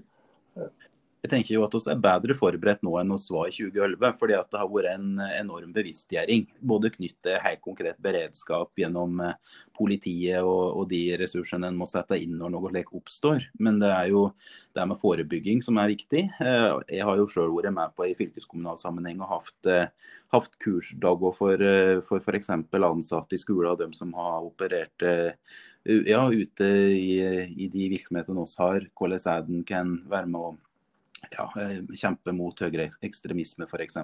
Jeg 1.28 1.34
tenker 1.34 1.58
jo 1.58 1.64
at 1.66 1.74
vi 1.76 1.92
er 1.92 1.98
bedre 2.00 2.36
forberedt 2.40 2.84
nå 2.88 2.94
enn 3.02 3.10
vi 3.12 3.34
var 3.36 3.50
i 3.50 3.52
2011. 3.52 4.14
fordi 4.16 4.36
at 4.38 4.48
det 4.48 4.60
har 4.62 4.70
vært 4.72 4.94
en 4.94 5.20
enorm 5.26 5.74
bevisstgjøring. 5.76 6.46
Både 6.64 6.92
knyttet 6.94 7.20
til 7.28 7.42
helt 7.44 7.62
konkret 7.66 7.98
beredskap 8.00 8.72
gjennom 8.80 9.20
eh, 9.26 9.34
politiet 9.76 10.40
og, 10.40 10.78
og, 10.78 10.86
de 10.88 11.02
ressursene 11.20 11.68
en 11.68 11.76
må 11.76 11.84
sette 11.90 12.16
inn 12.16 12.38
når 12.40 12.54
noe 12.54 12.72
slikt 12.72 12.96
oppstår. 12.96 13.50
Men 13.60 13.82
det 13.82 13.90
er 13.92 14.14
jo 14.14 14.22
det 14.78 14.86
med 14.88 15.02
forebygging 15.02 15.60
som 15.66 15.82
er 15.84 15.92
viktig. 15.92 16.22
Eh, 16.40 16.68
jeg 16.96 17.08
har 17.10 17.20
jo 17.20 17.28
sjøl 17.34 17.52
vært 17.58 17.76
med 17.76 17.92
på 17.98 18.08
i 18.08 18.16
fylkeskommunal 18.16 18.80
sammenheng 18.80 19.20
og 19.20 19.34
hatt, 19.34 19.72
eh, 19.74 20.14
hatt 20.32 20.56
kursdager 20.64 21.36
for 21.36 21.66
f.eks. 22.24 22.54
ansatte 22.56 23.36
i 23.36 23.42
skolen 23.42 23.74
og 23.74 23.82
dem 23.84 23.92
som 23.98 24.16
har 24.16 24.48
operert 24.48 25.04
ja, 25.88 26.24
ute 26.32 26.72
i, 26.96 27.20
i 27.52 27.68
de 27.72 27.92
virksomhetene 27.98 28.48
vi 28.48 28.64
har. 28.64 28.88
Hvordan 28.96 29.52
en 29.58 29.68
kan 29.68 29.94
være 30.08 30.32
med 30.32 30.40
å 30.40 30.56
ja, 31.32 31.46
eh, 31.62 31.80
kjempe 31.98 32.34
mot 32.36 32.60
høyere 32.62 32.88
ekstremisme 33.06 33.68
f.eks. 33.68 33.98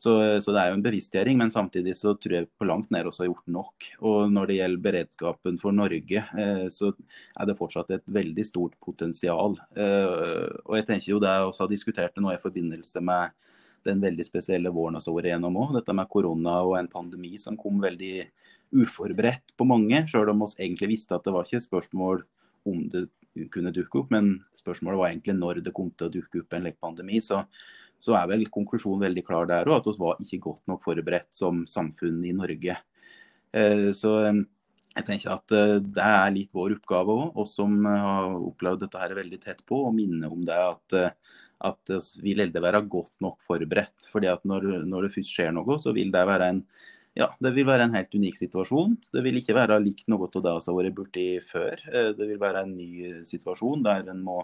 Så, 0.00 0.14
så 0.42 0.54
det 0.54 0.60
er 0.62 0.70
jo 0.70 0.78
en 0.78 0.84
bevisstgjøring, 0.84 1.38
men 1.40 1.52
samtidig 1.54 1.94
så 1.98 2.14
tror 2.18 2.36
jeg 2.38 2.50
på 2.58 2.68
langt 2.68 2.90
nær 2.94 3.10
også 3.10 3.24
har 3.24 3.30
gjort 3.30 3.54
nok. 3.58 3.88
Og 4.00 4.32
når 4.32 4.50
det 4.50 4.58
gjelder 4.58 4.84
beredskapen 4.86 5.60
for 5.62 5.76
Norge, 5.76 6.24
eh, 6.24 6.66
så 6.72 6.92
er 6.92 7.48
det 7.48 7.58
fortsatt 7.58 7.94
et 7.96 8.04
veldig 8.20 8.46
stort 8.48 8.76
potensial. 8.82 9.58
Eh, 9.76 10.48
og 10.66 10.78
jeg 10.78 10.88
tenker 10.88 11.14
jo 11.14 11.22
det 11.22 11.32
jeg 11.32 11.48
også 11.48 11.66
har 11.66 11.72
diskutert 11.72 12.16
det 12.16 12.24
nå 12.24 12.34
i 12.34 12.42
forbindelse 12.42 13.04
med 13.04 13.38
den 13.86 14.02
veldig 14.02 14.24
spesielle 14.26 14.70
våren 14.70 15.00
vi 15.00 15.08
har 15.08 15.16
vært 15.18 15.32
gjennom 15.32 15.58
òg. 15.64 15.74
Dette 15.78 15.96
med 15.96 16.10
korona 16.10 16.60
og 16.62 16.76
en 16.78 16.90
pandemi 16.90 17.34
som 17.40 17.58
kom 17.58 17.82
veldig 17.82 18.14
uforberedt 18.72 19.52
på 19.58 19.66
mange, 19.68 20.04
sjøl 20.08 20.30
om 20.32 20.46
vi 20.46 20.64
egentlig 20.64 20.94
visste 20.94 21.16
at 21.16 21.26
det 21.26 21.34
var 21.34 21.44
ikke 21.44 21.60
et 21.60 21.66
spørsmål 21.66 22.22
om 22.68 22.86
det 22.92 23.08
kunne 23.52 23.72
dukke 23.74 24.02
opp. 24.02 24.12
Men 24.14 24.34
spørsmålet 24.56 25.00
var 25.00 25.10
egentlig 25.10 25.36
når 25.38 25.62
det 25.66 25.74
kom 25.76 25.90
til 25.94 26.08
å 26.08 26.14
dukke 26.16 26.42
opp 26.42 26.56
en 26.56 26.66
pandemi. 26.82 27.20
Så, 27.24 27.42
så 28.02 28.16
er 28.18 28.30
vel 28.30 28.48
konklusjonen 28.52 29.04
veldig 29.06 29.26
klar 29.26 29.50
der 29.50 29.70
òg, 29.70 29.80
at 29.80 29.90
vi 29.90 29.98
var 30.02 30.22
ikke 30.24 30.42
godt 30.48 30.64
nok 30.70 30.82
forberedt 30.84 31.30
som 31.36 31.62
samfunn 31.70 32.22
i 32.28 32.34
Norge. 32.36 32.78
Eh, 33.52 33.90
så 33.96 34.16
eh, 34.26 34.40
jeg 34.96 35.06
tenker 35.08 35.34
at 35.34 35.54
eh, 35.56 35.76
det 35.84 36.08
er 36.08 36.34
litt 36.34 36.56
vår 36.56 36.76
oppgave 36.78 37.14
òg, 37.14 37.38
oss 37.44 37.56
som 37.60 37.76
har 37.86 38.32
opplevd 38.38 38.86
dette 38.86 39.02
her 39.02 39.14
veldig 39.16 39.40
tett 39.44 39.62
på, 39.68 39.84
å 39.86 39.94
minne 39.94 40.30
om 40.32 40.42
det 40.48 40.58
at, 40.58 40.96
at 41.68 41.94
vi 42.22 42.34
å 42.36 42.64
være 42.64 42.82
godt 42.90 43.14
nok 43.24 43.38
forberedt. 43.46 44.08
fordi 44.12 44.32
at 44.32 44.44
når, 44.48 44.84
når 44.88 45.08
det 45.08 45.14
først 45.16 45.36
skjer 45.36 45.54
noe, 45.54 45.78
så 45.80 45.94
vil 45.96 46.12
det 46.14 46.26
være 46.28 46.50
en 46.52 46.64
ja, 47.18 47.28
det 47.44 47.50
vil 47.52 47.66
være 47.68 47.86
en 47.86 47.96
helt 47.96 48.14
unik 48.16 48.38
situasjon. 48.40 48.94
Det 49.12 49.22
vil 49.24 49.36
ikke 49.40 49.56
være 49.56 49.80
likt 49.84 50.06
noe 50.08 50.28
av 50.30 50.44
det 50.44 50.52
som 50.64 50.72
har 50.72 50.86
vært 50.86 50.96
borti 50.96 51.26
før. 51.44 51.82
Eh, 51.92 52.12
det 52.16 52.28
vil 52.30 52.40
være 52.40 52.62
en 52.64 52.76
ny 52.76 52.92
situasjon 53.28 53.82
der 53.84 54.08
en 54.08 54.22
må 54.24 54.38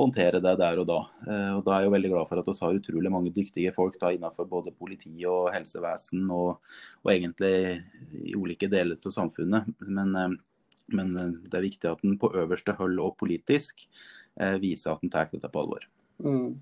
håndtere 0.00 0.40
det 0.42 0.56
der 0.58 0.80
og 0.82 0.88
da. 0.88 0.98
Eh, 1.28 1.50
og 1.54 1.62
Da 1.66 1.76
er 1.76 1.84
jeg 1.84 1.90
jo 1.90 1.94
veldig 1.94 2.10
glad 2.14 2.30
for 2.30 2.42
at 2.42 2.48
vi 2.50 2.56
har 2.58 2.80
utrolig 2.80 3.12
mange 3.14 3.34
dyktige 3.34 3.74
folk 3.76 4.00
da 4.00 4.10
innenfor 4.10 4.48
både 4.50 4.74
politi 4.74 5.14
og 5.30 5.52
helsevesen, 5.54 6.24
og, 6.30 6.58
og 7.04 7.12
egentlig 7.12 7.54
i 8.18 8.34
ulike 8.34 8.70
deler 8.72 8.98
av 8.98 9.14
samfunnet. 9.14 9.70
Men, 9.86 10.16
eh, 10.18 10.34
men, 10.98 11.14
det 11.46 11.54
er 11.54 11.68
viktig 11.68 11.92
at 11.92 12.02
en 12.02 12.18
på 12.18 12.32
øverste 12.34 12.74
hold 12.80 12.98
og 12.98 13.14
politisk 13.20 13.86
viser 14.58 14.94
at 14.94 15.02
en 15.04 15.10
tar 15.12 15.28
dette 15.30 15.48
på 15.52 15.60
alvor. 15.60 15.84
Mm. 16.24 16.56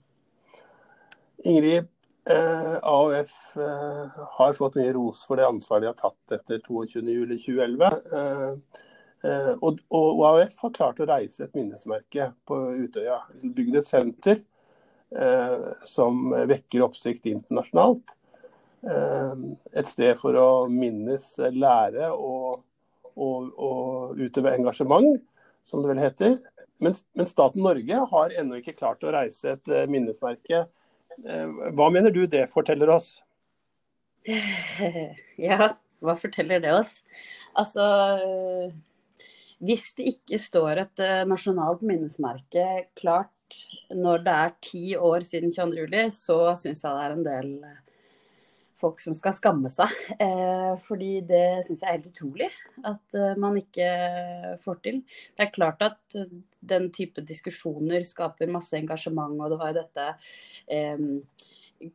Ingrid, 1.47 1.87
Eh, 2.24 2.78
AUF 2.82 3.56
eh, 3.56 4.24
har 4.28 4.52
fått 4.52 4.74
mye 4.76 4.92
ros 4.92 5.22
for 5.24 5.40
det 5.40 5.46
ansvaret 5.48 5.86
de 5.86 5.88
har 5.88 5.96
tatt 5.98 6.34
etter 6.36 6.60
22.07.2011. 6.66 7.94
Eh, 8.12 8.80
eh, 9.24 9.52
og, 9.56 9.80
og, 9.88 10.20
AUF 10.28 10.58
har 10.66 10.74
klart 10.76 11.00
å 11.00 11.08
reise 11.08 11.46
et 11.46 11.56
minnesmerke 11.56 12.30
på 12.48 12.58
Utøya. 12.76 13.22
Bygd 13.40 13.80
et 13.80 13.88
senter 13.88 14.42
eh, 15.16 15.70
som 15.88 16.34
vekker 16.50 16.84
oppsikt 16.84 17.30
internasjonalt. 17.30 18.12
Eh, 18.84 19.46
et 19.80 19.88
sted 19.88 20.12
for 20.20 20.36
å 20.36 20.50
minnes, 20.72 21.24
lære 21.56 22.10
og, 22.12 22.66
og, 23.16 23.48
og 23.56 24.20
utøve 24.20 24.52
engasjement, 24.58 25.24
som 25.64 25.80
det 25.80 25.94
vel 25.94 26.04
heter. 26.04 26.36
Men, 26.84 26.92
men 27.16 27.28
staten 27.28 27.64
Norge 27.64 28.04
har 28.12 28.36
ennå 28.36 28.60
ikke 28.60 28.76
klart 28.76 29.08
å 29.08 29.16
reise 29.16 29.56
et 29.56 29.72
minnesmerke 29.88 30.66
Eh, 30.66 30.79
hva 31.18 31.90
mener 31.92 32.14
du 32.14 32.24
det 32.30 32.46
forteller 32.52 32.92
oss? 32.96 33.18
Ja, 35.40 35.74
hva 36.04 36.14
forteller 36.18 36.60
det 36.60 36.72
oss? 36.76 36.98
Altså 37.56 37.84
Hvis 39.60 39.90
det 39.96 40.14
ikke 40.14 40.40
står 40.40 40.82
et 40.84 41.02
eh, 41.04 41.26
nasjonalt 41.28 41.84
minnesmerke 41.84 42.66
klart 42.98 43.32
når 43.90 44.22
det 44.24 44.34
er 44.44 44.52
ti 44.62 44.82
år 44.94 45.24
siden 45.26 45.50
22.07, 45.50 46.12
så 46.14 46.36
syns 46.56 46.84
jeg 46.84 46.94
det 46.94 47.06
er 47.06 47.14
en 47.16 47.24
del 47.26 47.48
folk 48.80 49.00
som 49.02 49.14
skal 49.16 49.37
skamme 49.37 49.72
seg. 49.72 49.92
Eh, 50.20 50.72
fordi 50.84 51.22
det 51.25 51.64
syns 51.66 51.80
jeg 51.80 51.88
er 51.88 51.94
helt 51.96 52.08
utrolig 52.10 52.49
at 52.87 53.16
uh, 53.16 53.38
man 53.40 53.56
ikke 53.56 53.87
får 54.60 54.80
til. 54.84 54.99
Det 55.37 55.46
er 55.46 55.54
klart 55.54 55.80
at 55.84 56.16
uh, 56.18 56.34
den 56.72 56.90
type 56.92 57.25
diskusjoner 57.26 58.04
skaper 58.06 58.50
masse 58.52 58.76
engasjement, 58.76 59.38
og 59.40 59.52
det 59.52 59.58
var 59.60 59.72
jo 59.72 59.78
dette 59.78 60.06
eh, 60.76 61.06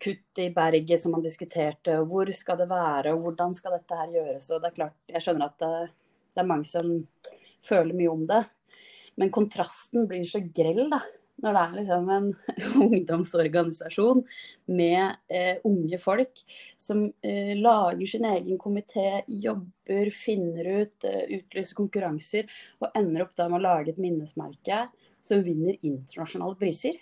kutt 0.02 0.42
i 0.42 0.50
berget 0.56 1.04
som 1.04 1.14
man 1.16 1.26
diskuterte. 1.26 2.00
Hvor 2.10 2.32
skal 2.34 2.60
det 2.64 2.70
være, 2.72 3.14
og 3.14 3.28
hvordan 3.28 3.54
skal 3.58 3.78
dette 3.78 4.00
her 4.02 4.16
gjøres. 4.18 4.50
Og 4.50 4.64
det 4.64 4.72
er 4.72 4.80
klart, 4.80 4.98
jeg 5.12 5.26
skjønner 5.28 5.52
at 5.54 5.62
det, 5.62 5.74
det 6.34 6.44
er 6.44 6.52
mange 6.56 6.70
som 6.70 6.92
føler 7.66 7.98
mye 7.98 8.16
om 8.16 8.26
det. 8.30 8.42
Men 9.22 9.34
kontrasten 9.36 10.10
blir 10.10 10.26
så 10.28 10.42
grell, 10.50 10.88
da 10.92 11.04
når 11.44 11.56
det 11.56 11.62
er 11.62 11.74
liksom 11.80 12.12
en 12.16 12.28
ungdomsorganisasjon 12.86 14.22
med 14.72 15.18
eh, 15.28 15.58
unge 15.68 16.00
folk 16.02 16.44
som 16.82 17.06
eh, 17.26 17.54
lager 17.60 18.06
sin 18.10 18.28
egen 18.30 18.60
komité, 18.62 19.24
jobber, 19.28 20.12
finner 20.16 20.72
ut, 20.84 21.08
eh, 21.08 21.26
utlyser 21.40 21.78
konkurranser 21.78 22.48
og 22.82 22.96
ender 22.96 23.26
opp 23.26 23.36
da 23.36 23.50
med 23.50 23.60
å 23.60 23.66
lage 23.68 23.94
et 23.94 24.02
minnesmerke 24.02 24.86
som 25.26 25.44
vinner 25.46 25.78
internasjonale 25.82 26.58
priser. 26.60 26.98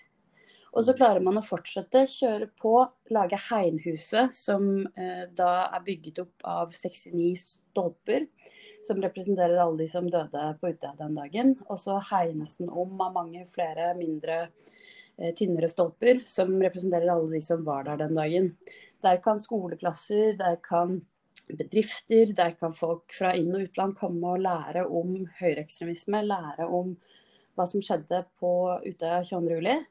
Og 0.74 0.88
så 0.88 0.96
klarer 0.98 1.22
man 1.22 1.38
å 1.38 1.46
fortsette, 1.46 2.08
kjøre 2.10 2.48
på, 2.58 2.74
lage 3.14 3.38
Heinhuset, 3.52 4.34
som 4.34 4.88
eh, 4.98 5.26
da 5.38 5.68
er 5.68 5.86
bygget 5.86 6.24
opp 6.24 6.48
av 6.50 6.74
69 6.74 7.36
stolper 7.44 8.26
som 8.84 9.02
representerer 9.02 9.58
alle 9.58 9.84
de 9.84 9.88
som 9.90 10.10
døde 10.12 10.44
på 10.60 10.74
Utøya 10.74 10.94
den 11.00 11.16
dagen. 11.18 11.56
Og 11.70 11.80
så 11.82 12.00
hegnes 12.12 12.58
den 12.60 12.70
om 12.70 13.00
av 13.02 13.16
mange 13.16 13.46
flere 13.50 13.94
mindre, 13.98 14.50
eh, 15.18 15.34
tynnere 15.36 15.70
stolper 15.72 16.24
som 16.28 16.54
representerer 16.62 17.10
alle 17.14 17.32
de 17.32 17.42
som 17.42 17.64
var 17.64 17.84
der 17.88 17.98
den 17.98 18.16
dagen. 18.16 18.58
Der 19.04 19.18
kan 19.24 19.40
skoleklasser, 19.40 20.38
der 20.38 20.58
kan 20.64 21.02
bedrifter, 21.48 22.34
der 22.34 22.52
kan 22.52 22.74
folk 22.74 23.12
fra 23.12 23.34
inn- 23.36 23.56
og 23.56 23.68
utland 23.68 23.98
komme 24.00 24.36
og 24.36 24.40
lære 24.40 24.86
om 24.88 25.26
høyreekstremisme, 25.40 26.24
lære 26.24 26.68
om 26.68 26.96
hva 27.56 27.68
som 27.68 27.82
skjedde 27.82 28.24
på 28.40 28.54
Utøya 28.86 29.24
22.07. 29.28 29.86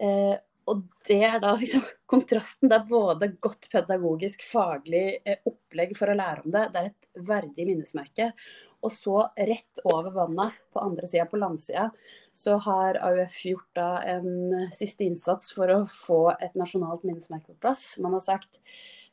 Eh, 0.00 0.36
og 0.70 0.84
det 1.08 1.20
er 1.26 1.40
da 1.42 1.54
liksom 1.58 1.84
kontrasten. 2.12 2.70
Det 2.70 2.78
er 2.78 2.88
både 2.88 3.30
godt 3.42 3.68
pedagogisk, 3.72 4.44
faglig 4.48 5.20
eh, 5.24 5.40
opplegg 5.48 5.94
for 5.98 6.10
å 6.10 6.16
lære 6.18 6.44
om 6.44 6.54
det. 6.54 6.64
Det 6.72 6.80
er 6.80 6.90
et 6.92 7.26
verdig 7.28 7.66
minnesmerke. 7.68 8.30
Og 8.84 8.92
så 8.92 9.20
rett 9.48 9.80
over 9.88 10.10
vannet, 10.12 10.56
på 10.74 10.82
andre 10.82 11.08
sida, 11.08 11.24
på 11.28 11.40
landsida, 11.40 11.86
så 12.36 12.58
har 12.66 12.98
AUF 13.06 13.38
gjort 13.48 13.70
da 13.78 13.88
en 14.16 14.66
siste 14.76 15.06
innsats 15.06 15.54
for 15.56 15.72
å 15.72 15.78
få 15.88 16.20
et 16.34 16.52
nasjonalt 16.58 17.06
minnesmerke 17.06 17.54
på 17.54 17.62
plass. 17.64 17.94
Man 18.02 18.16
har 18.16 18.24
sagt 18.24 18.60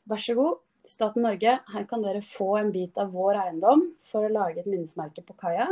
vær 0.08 0.20
så 0.20 0.36
god, 0.36 0.60
staten 0.84 1.24
Norge, 1.24 1.56
her 1.72 1.88
kan 1.88 2.04
dere 2.04 2.20
få 2.26 2.50
en 2.58 2.72
bit 2.74 3.00
av 3.00 3.14
vår 3.14 3.38
eiendom 3.46 3.86
for 4.04 4.26
å 4.26 4.34
lage 4.34 4.60
et 4.60 4.68
minnesmerke 4.68 5.24
på 5.24 5.38
kaia. 5.40 5.70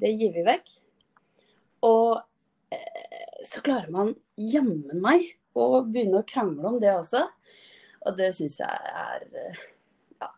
Det 0.00 0.14
gir 0.14 0.32
vi 0.32 0.46
vekk. 0.46 0.72
Og 1.84 2.16
Eh, 2.16 2.35
så 3.44 3.60
klarer 3.60 3.90
man 3.92 4.14
jammen 4.36 5.00
meg 5.02 5.26
å 5.56 5.82
begynne 5.84 6.20
å 6.20 6.28
krangle 6.28 6.68
om 6.68 6.78
det 6.80 6.92
også. 6.94 7.24
Og 8.06 8.18
det 8.18 8.30
syns 8.36 8.58
jeg 8.60 8.92
er 8.92 9.24
eh, 9.40 9.62
ja, 10.20 10.30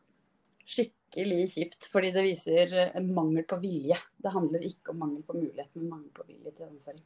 skikkelig 0.65 1.41
kjipt, 1.55 1.89
fordi 1.93 2.13
det 2.15 2.25
viser 2.27 2.75
en 2.89 3.11
mangel 3.15 3.45
på 3.49 3.59
vilje. 3.63 3.99
Det 4.17 4.33
handler 4.35 4.67
ikke 4.69 4.95
om 4.95 5.03
mangel 5.05 5.25
på 5.27 5.37
mulighet, 5.37 5.71
men 5.77 5.91
mangel 5.93 6.13
på 6.17 6.27
vilje 6.29 6.55
til 6.55 6.65
gjennomføring. 6.65 7.05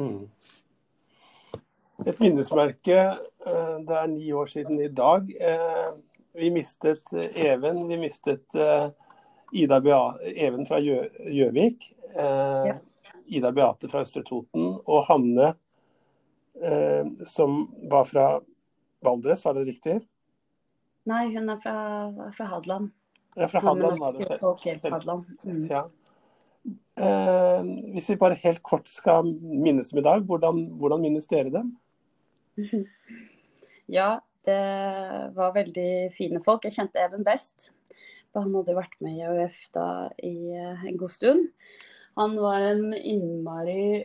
Mm. 0.00 0.22
Et 2.06 2.22
minnesmerke. 2.22 3.00
Eh, 3.46 3.74
det 3.88 3.98
er 3.98 4.12
ni 4.12 4.30
år 4.36 4.52
siden 4.52 4.80
i 4.80 4.92
dag. 4.92 5.28
Vi 6.32 6.48
mistet 6.54 7.12
Even. 7.12 7.82
Vi 7.90 7.98
mistet 8.00 8.56
Ida 9.52 9.80
Bea 9.84 10.14
Even 10.32 10.64
fra 10.64 10.78
Gjøvik. 10.80 11.90
Ja. 12.16 12.78
Ida 13.26 13.52
Beate 13.54 13.90
fra 13.90 14.02
Østre 14.06 14.24
Toten 14.26 14.78
og 14.80 15.04
Hanne, 15.08 15.52
eh, 16.62 17.04
som 17.28 17.66
var 17.90 18.08
fra 18.08 18.26
Valdres, 19.02 19.44
var 19.44 19.58
det 19.58 19.66
riktig? 19.70 20.00
Nei, 21.10 21.24
hun 21.34 21.50
er 21.50 21.58
fra, 21.62 21.76
fra 22.36 22.46
Hadeland. 22.52 22.92
Ja, 23.34 23.48
fra 23.50 23.62
Hadeland 23.64 23.98
var 23.98 24.18
det. 24.18 24.28
Hadeland. 24.84 25.26
Mm. 25.42 25.64
Ja. 25.70 25.86
Eh, 27.02 27.70
hvis 27.94 28.10
vi 28.12 28.18
bare 28.20 28.38
helt 28.42 28.62
kort 28.62 28.90
skal 28.92 29.26
minnes 29.40 29.90
dem 29.90 30.02
i 30.02 30.06
dag, 30.06 30.22
hvordan, 30.28 30.66
hvordan 30.78 31.02
minnes 31.02 31.30
dere 31.30 31.52
dem? 31.54 31.76
Ja, 33.92 34.22
det 34.46 34.60
var 35.36 35.50
veldig 35.52 36.12
fine 36.14 36.40
folk. 36.40 36.64
Jeg 36.64 36.76
kjente 36.78 37.02
Even 37.02 37.24
best. 37.26 37.72
Han 38.32 38.54
hadde 38.54 38.76
vært 38.78 38.94
med 39.04 39.18
i 39.18 39.24
AUF 39.26 39.58
da 39.74 39.86
i 40.24 40.32
eh, 40.54 40.84
en 40.88 40.96
god 40.96 41.12
stund. 41.12 41.50
Han 42.18 42.36
var 42.36 42.60
en 42.60 42.94
innmari 42.94 44.04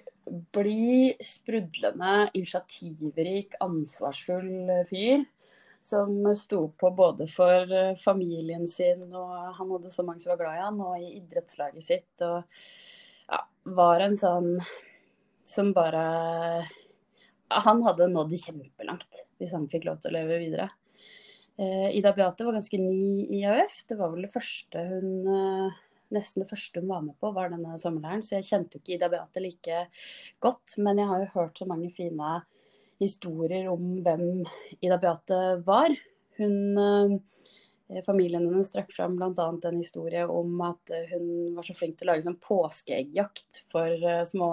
blid, 0.56 1.20
sprudlende, 1.24 2.30
initiativrik, 2.34 3.58
ansvarsfull 3.60 4.72
fyr. 4.90 5.26
Som 5.84 6.24
sto 6.36 6.64
på 6.74 6.90
både 6.92 7.28
for 7.30 7.70
familien 8.02 8.66
sin, 8.68 9.06
og 9.14 9.54
han 9.60 9.70
hadde 9.76 9.92
så 9.94 10.04
mange 10.04 10.24
som 10.24 10.34
var 10.34 10.40
glad 10.42 10.58
i 10.58 10.64
han, 10.64 10.80
og 10.82 10.98
i 11.00 11.12
idrettslaget 11.20 11.86
sitt. 11.86 12.24
Og 12.26 12.42
ja, 13.30 13.44
var 13.78 14.04
en 14.04 14.18
sånn 14.18 14.50
som 15.48 15.72
bare 15.76 16.68
Han 17.48 17.84
hadde 17.86 18.10
nådd 18.12 18.34
kjempelangt 18.42 19.22
hvis 19.40 19.54
han 19.56 19.70
fikk 19.72 19.86
lov 19.88 20.02
til 20.04 20.12
å 20.12 20.18
leve 20.18 20.40
videre. 20.42 20.66
Eh, 21.56 21.94
Ida 21.96 22.12
Beate 22.14 22.44
var 22.44 22.58
ganske 22.58 22.80
ny 22.82 23.24
i 23.38 23.46
AUF. 23.48 23.78
Det 23.88 23.96
var 23.96 24.12
vel 24.12 24.26
det 24.26 24.34
første 24.34 24.84
hun 24.90 25.30
eh, 25.32 25.78
nesten 26.14 26.44
det 26.44 26.50
første 26.52 26.82
hun 26.82 26.92
var 26.92 27.06
med 27.06 27.18
på, 27.22 27.32
var 27.36 27.52
denne 27.54 27.78
sommerleiren. 27.82 28.24
Så 28.26 28.38
jeg 28.38 28.48
kjente 28.50 28.78
jo 28.78 28.84
ikke 28.84 28.96
Ida 28.98 29.10
Beate 29.12 29.44
like 29.44 29.82
godt. 30.44 30.78
Men 30.82 31.02
jeg 31.02 31.10
har 31.12 31.24
jo 31.24 31.34
hørt 31.36 31.60
så 31.60 31.68
mange 31.70 31.92
fine 31.96 32.36
historier 33.02 33.70
om 33.72 33.98
hvem 34.06 34.46
Ida 34.80 35.00
Beate 35.02 35.42
var. 35.68 35.94
Hun 36.38 36.84
eh, 36.84 37.18
Familien 38.04 38.44
hennes 38.44 38.68
strakk 38.68 38.90
fram 38.92 39.14
bl.a. 39.16 39.46
en 39.64 39.78
historie 39.80 40.26
om 40.28 40.58
at 40.66 40.92
hun 41.14 41.56
var 41.56 41.64
så 41.64 41.72
flink 41.72 41.96
til 41.96 42.10
å 42.10 42.12
lage 42.12 42.26
sånn 42.26 42.42
påskeeggjakt 42.44 43.62
for 43.72 44.08
små 44.28 44.50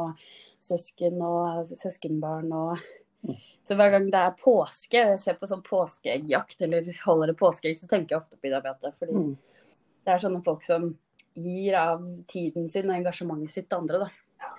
søsken 0.63 1.19
og 1.19 1.65
søskenbarn. 1.67 2.53
og 2.55 2.79
mm. 3.27 3.41
så 3.67 3.75
hver 3.75 3.91
gang 3.97 4.07
det 4.15 4.21
er 4.21 4.39
påske, 4.39 5.03
og 5.03 5.17
jeg 5.17 5.23
ser 5.25 5.41
på 5.41 5.51
sånn 5.51 5.65
påskeeggjakt 5.67 6.63
eller 6.63 6.93
holder 7.03 7.33
det 7.33 7.41
påskeegg, 7.41 7.81
så 7.81 7.91
tenker 7.91 8.15
jeg 8.15 8.23
ofte 8.23 8.39
på 8.39 8.53
Ida 8.53 8.63
Beate. 8.63 8.95
Fordi 9.03 9.19
mm. 9.19 9.35
det 10.07 10.15
er 10.15 10.23
sånne 10.23 10.45
folk 10.47 10.63
som 10.63 10.93
gir 11.35 11.77
av 11.79 12.05
tiden 12.31 12.69
sin 12.71 12.91
og 12.91 12.99
engasjementet 12.99 13.55
sitt 13.55 13.69
til 13.71 13.83
andre. 13.83 14.05
Da. 14.05 14.51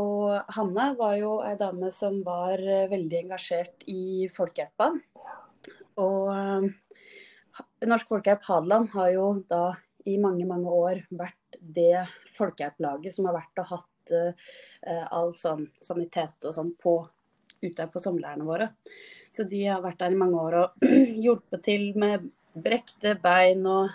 Og 0.00 0.52
Hanne 0.54 0.86
var 0.98 1.16
jo 1.18 1.36
ei 1.42 1.56
dame 1.58 1.90
som 1.94 2.20
var 2.26 2.60
eh, 2.62 2.88
veldig 2.90 3.18
engasjert 3.24 3.86
i 3.90 4.28
Folkehjelpa. 4.30 4.92
Og 6.00 6.30
uh, 6.30 6.68
Norsk 7.90 8.12
Folkehjelp 8.12 8.44
Hadeland 8.46 8.92
har 8.94 9.10
jo 9.16 9.30
da 9.50 9.64
i 10.08 10.16
mange, 10.22 10.46
mange 10.48 10.70
år 10.72 11.02
vært 11.10 11.58
det 11.60 12.06
folkehjelplaget 12.38 13.12
som 13.12 13.26
har 13.28 13.36
vært 13.36 13.60
og 13.60 13.72
hatt 13.74 14.12
uh, 14.14 15.06
all 15.10 15.34
sånn 15.36 15.66
sanitet 15.82 16.46
og 16.46 16.54
sånn 16.56 16.70
på 16.80 17.02
ute 17.60 17.86
på 17.92 18.00
sommerleirene 18.00 18.46
våre. 18.46 18.70
Så 19.34 19.44
de 19.48 19.64
har 19.66 19.82
vært 19.84 20.00
der 20.00 20.14
i 20.14 20.20
mange 20.20 20.38
år 20.40 20.58
og 20.62 20.86
hjulpet 21.24 21.66
til 21.66 21.90
med 22.00 22.30
brekte 22.56 23.16
bein 23.20 23.66
og 23.68 23.90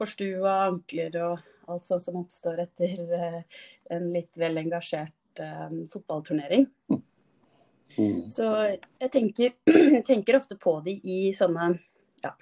forstua 0.00 0.56
ankler 0.70 1.16
og 1.20 1.46
alt 1.70 1.86
sånt 1.86 2.04
som 2.04 2.18
oppstår 2.20 2.64
etter 2.64 3.14
eh, 3.16 3.40
en 3.94 4.10
litt 4.14 4.38
vel 4.40 4.58
engasjert 4.60 5.42
um, 5.42 5.84
fotballturnering. 5.90 6.66
Mm. 7.98 8.30
Så 8.30 8.46
jeg 9.00 9.10
tenker, 9.12 9.54
tenker, 10.08 10.38
ofte 10.38 10.56
på 10.60 10.76
de 10.86 10.96
i 11.02 11.20
sånne, 11.34 11.72
ja, 12.24 12.34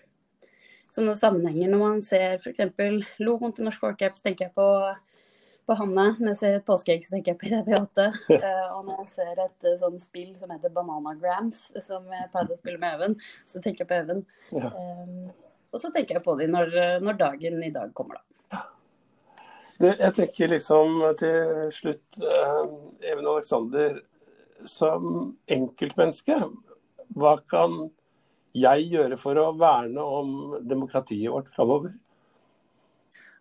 sånne 0.93 1.17
sammenhenger. 1.19 1.73
Når 1.73 1.83
man 1.83 2.03
ser 2.05 2.39
f.eks. 2.39 2.65
logoen 3.23 3.55
til 3.57 3.69
Norsk 3.69 3.85
Folkehjelp, 3.85 4.17
så 4.17 4.29
tenker 4.29 4.49
jeg 4.49 4.55
på, 4.59 4.69
på 5.69 5.79
Hanne. 5.81 6.07
Når 6.21 6.33
jeg 6.35 6.41
ser 6.43 6.61
et 6.61 6.69
påskeegg, 6.69 7.05
så 7.05 7.17
tenker 7.17 7.35
jeg 7.35 7.41
på 7.43 7.51
IDB8. 7.51 8.09
uh, 8.37 8.65
og 8.77 8.87
når 8.89 9.03
jeg 9.03 9.11
ser 9.17 9.45
et 9.47 9.69
sånt 9.83 10.05
spill 10.05 10.33
som 10.37 10.53
heter 10.55 10.73
Bananagrams, 10.77 11.69
som 11.85 12.09
jeg 12.13 12.33
pleide 12.35 12.57
å 12.57 12.61
spille 12.61 12.81
med 12.85 12.99
Even, 12.99 13.21
så 13.49 13.65
tenker 13.65 13.85
jeg 13.85 13.93
på 13.93 14.01
Even. 14.03 14.25
Ja. 14.53 14.73
Um, 14.77 15.29
og 15.73 15.83
så 15.83 15.91
tenker 15.93 16.19
jeg 16.19 16.25
på 16.25 16.35
dem 16.39 16.55
når, 16.55 16.75
når, 17.05 17.19
dagen 17.21 17.63
i 17.65 17.73
dag 17.75 17.93
kommer, 17.97 18.19
da. 18.19 18.25
Jeg 19.79 20.11
tenker 20.17 20.51
liksom 20.51 21.03
til 21.21 21.69
slutt, 21.71 22.19
eh, 22.19 22.63
Even 23.13 23.29
Alexander, 23.31 24.01
Som 24.67 25.37
enkeltmenneske, 25.47 26.35
hva 27.15 27.37
kan 27.47 27.77
jeg 28.59 28.89
gjøre 28.91 29.19
for 29.21 29.39
å 29.39 29.53
verne 29.55 30.03
om 30.03 30.57
demokratiet 30.67 31.31
vårt 31.31 31.53
framover? 31.55 31.93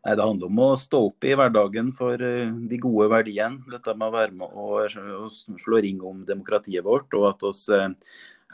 Nei, 0.07 0.15
Det 0.15 0.23
handler 0.23 0.47
om 0.47 0.59
å 0.63 0.69
stå 0.79 1.01
opp 1.09 1.25
i 1.27 1.33
hverdagen 1.35 1.89
for 1.97 2.21
eh, 2.23 2.47
de 2.69 2.79
gode 2.79 3.09
verdiene. 3.11 3.59
Dette 3.71 3.95
med 3.97 4.07
å 4.07 4.15
være 4.15 4.37
med 4.39 4.53
og 4.55 5.59
slå 5.59 5.81
ring 5.83 5.99
om 6.05 6.21
demokratiet 6.27 6.85
vårt. 6.85 7.11
Og 7.17 7.27
at 7.31 7.43
oss 7.49 7.65
eh, 7.73 7.89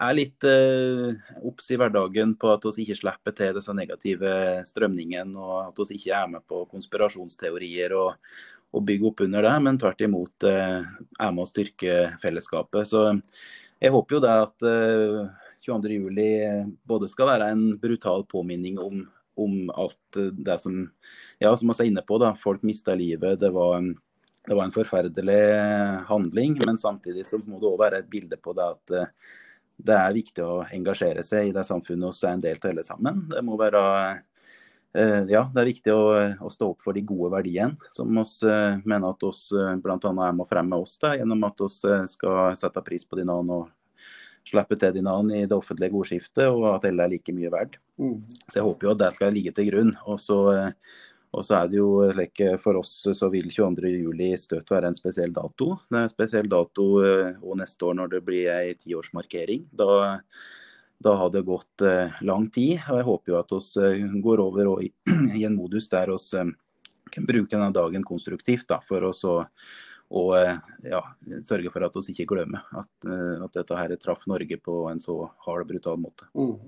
er 0.01 0.15
litt 0.17 0.45
eh, 0.47 1.13
obs 1.45 1.69
i 1.71 1.77
hverdagen 1.77 2.33
på 2.39 2.49
at 2.53 2.65
vi 2.65 2.85
ikke 2.85 2.97
slipper 2.97 3.35
til 3.37 3.53
disse 3.57 3.73
negative 3.77 4.33
strømningene, 4.69 5.37
og 5.37 5.69
at 5.69 5.81
vi 5.89 5.99
ikke 5.99 6.17
er 6.17 6.31
med 6.31 6.45
på 6.49 6.63
konspirasjonsteorier 6.71 7.93
og, 7.97 8.15
og 8.73 8.85
bygger 8.87 9.11
opp 9.11 9.25
under 9.27 9.45
det, 9.45 9.55
men 9.67 9.79
tvert 9.81 10.01
imot 10.05 10.47
eh, 10.49 10.79
er 10.81 11.35
med 11.35 11.45
å 11.45 11.49
styrke 11.49 11.97
fellesskapet. 12.23 12.89
Så 12.89 13.05
jeg 13.83 13.93
håper 13.93 14.17
jo 14.17 14.23
det 14.23 14.37
at 14.47 14.67
eh, 14.69 15.19
22.07 15.63 16.73
både 16.89 17.11
skal 17.11 17.29
være 17.29 17.51
en 17.53 17.67
brutal 17.79 18.25
påminning 18.31 18.81
om, 18.81 19.05
om 19.39 19.69
alt 19.77 20.17
det 20.17 20.57
som 20.59 20.81
ja, 21.39 21.53
som 21.53 21.69
vi 21.69 21.77
er 21.77 21.91
inne 21.91 22.03
på, 22.07 22.17
da, 22.19 22.33
folk 22.39 22.65
mista 22.67 22.97
livet. 22.97 23.37
Det 23.39 23.53
var, 23.53 23.85
det 24.49 24.57
var, 24.57 24.65
en 24.65 24.75
forferdelig 24.75 25.39
handling, 26.09 26.57
men 26.65 26.81
samtidig 26.81 27.27
så 27.29 27.39
må 27.45 27.61
det 27.61 27.69
òg 27.69 27.79
være 27.85 28.01
et 28.01 28.11
bilde 28.11 28.41
på 28.41 28.57
det 28.57 28.67
at 28.73 28.97
det 29.77 29.95
er 29.95 30.15
viktig 30.15 30.43
å 30.45 30.61
engasjere 30.73 31.23
seg 31.25 31.49
i 31.49 31.55
det 31.55 31.65
samfunnet 31.67 32.15
vi 32.15 32.27
er 32.27 32.37
en 32.37 32.43
del 32.43 32.59
av 32.61 32.69
alle 32.69 32.85
sammen. 32.85 33.23
Det 33.31 33.41
må 33.45 33.57
være 33.59 33.83
eh, 34.95 35.21
ja, 35.31 35.43
det 35.53 35.61
er 35.61 35.69
viktig 35.69 35.93
å, 35.93 36.03
å, 36.45 36.51
stå 36.53 36.73
opp 36.73 36.83
for 36.85 36.95
de 36.95 37.03
gode 37.07 37.31
verdiene, 37.33 37.77
som 37.95 38.11
vi 38.11 38.25
eh, 38.49 38.81
mener 38.83 39.09
at 39.09 39.23
vi 39.25 39.61
eh, 39.61 39.77
bl.a. 39.83 39.97
er 39.97 40.35
med 40.35 40.45
å 40.45 40.49
fremme 40.49 40.81
oss 40.83 40.97
da, 41.01 41.15
gjennom 41.17 41.47
at 41.49 41.63
vi 41.63 41.71
skal 42.11 42.59
sette 42.59 42.85
pris 42.85 43.07
på 43.07 43.19
dine 43.19 43.37
og 43.41 43.71
slippe 44.47 44.75
til 44.79 44.91
dine 44.97 45.15
i 45.37 45.45
det 45.47 45.55
offentlige 45.55 45.95
ordskiftet, 45.95 46.49
og 46.51 46.67
at 46.73 46.85
alle 46.89 47.05
er 47.05 47.15
like 47.15 47.35
mye 47.35 47.51
verdt. 47.51 47.79
Mm. 48.01 48.19
Så 48.49 48.59
Jeg 48.59 48.67
håper 48.67 48.87
jo 48.87 48.93
at 48.93 49.01
det 49.01 49.11
skal 49.15 49.35
ligge 49.35 49.53
til 49.55 49.69
grunn. 49.71 49.93
Og 50.03 50.19
så 50.19 50.39
og 51.33 51.45
så 51.45 51.55
er 51.57 51.69
det 51.71 51.79
jo 51.79 51.87
like, 52.13 52.49
For 52.61 52.77
oss 52.77 52.91
så 53.17 53.29
vil 53.33 53.49
22.07 53.49 54.35
støtt 54.37 54.73
være 54.73 54.91
en 54.91 54.97
spesiell 54.97 55.33
dato. 55.33 55.71
Det 55.89 55.97
er 55.97 56.05
en 56.05 56.11
spesiell 56.11 56.49
dato 56.49 56.89
og 56.99 57.07
eh, 57.07 57.55
neste 57.57 57.87
år 57.87 57.95
når 57.97 58.11
det 58.11 58.19
blir 58.27 58.51
ei 58.53 58.75
tiårsmarkering. 58.77 59.65
Da, 59.73 60.19
da 61.03 61.15
har 61.17 61.31
det 61.33 61.45
gått 61.47 61.85
eh, 61.89 62.13
lang 62.21 62.45
tid. 62.53 62.83
og 62.85 62.99
Jeg 62.99 63.07
håper 63.07 63.33
jo 63.33 63.39
at 63.39 63.55
vi 63.55 63.87
eh, 63.87 64.19
går 64.27 64.43
over 64.43 64.69
i, 64.85 64.91
i, 65.39 65.47
en 65.47 65.57
modus 65.57 65.89
der 65.89 66.13
vi 66.13 66.45
kan 67.13 67.25
bruke 67.29 67.49
denne 67.51 67.73
dagen 67.73 68.05
konstruktivt 68.05 68.69
da, 68.69 68.79
for 68.85 69.09
å 69.09 69.33
og 70.13 70.35
ja, 70.85 70.99
sørge 71.47 71.71
for 71.73 71.81
at 71.81 71.95
vi 71.95 72.13
ikke 72.13 72.27
glemmer 72.29 72.61
at, 72.77 73.07
at 73.07 73.55
dette 73.55 73.77
her 73.79 73.93
traff 73.97 74.27
Norge 74.29 74.59
på 74.61 74.75
en 74.91 74.99
så 75.01 75.15
hard, 75.47 75.63
og 75.63 75.71
brutal 75.71 75.97
måte. 75.97 76.27
Mm. 76.37 76.59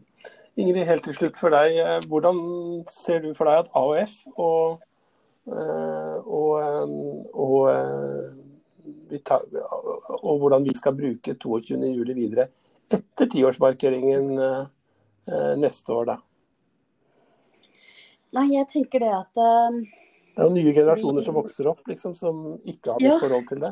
Ingrid, 0.55 0.85
helt 0.87 1.03
til 1.03 1.15
slutt 1.17 1.39
for 1.39 1.51
deg. 1.51 1.79
Eh, 1.83 2.05
hvordan 2.09 2.37
ser 2.91 3.23
du 3.25 3.33
for 3.35 3.49
deg 3.49 3.65
at 3.65 3.71
AOF 3.75 4.13
og, 4.35 4.83
og, 5.45 6.51
og, 7.33 7.63
eh, 7.71 8.29
og, 9.25 9.57
og 10.21 10.39
hvordan 10.43 10.63
vi 10.67 10.77
skal 10.77 10.95
bruke 10.95 11.35
22.07 11.35 12.15
videre 12.15 12.47
etter 12.95 13.27
tiårsmarkeringen 13.33 14.31
neste 15.57 15.89
år, 15.89 16.05
da? 16.11 16.17
Nei, 18.35 18.49
jeg 18.51 18.67
tenker 18.71 19.03
det 19.03 19.11
at 19.15 19.39
uh, 19.39 19.77
Det 20.35 20.43
er 20.43 20.49
jo 20.49 20.55
nye 20.57 20.73
generasjoner 20.75 21.23
som 21.25 21.37
vokser 21.37 21.69
opp, 21.71 21.85
liksom, 21.87 22.15
som 22.17 22.57
ikke 22.67 22.93
har 22.93 22.99
noe 22.99 23.13
ja, 23.13 23.19
forhold 23.21 23.47
til 23.51 23.61
det. 23.63 23.71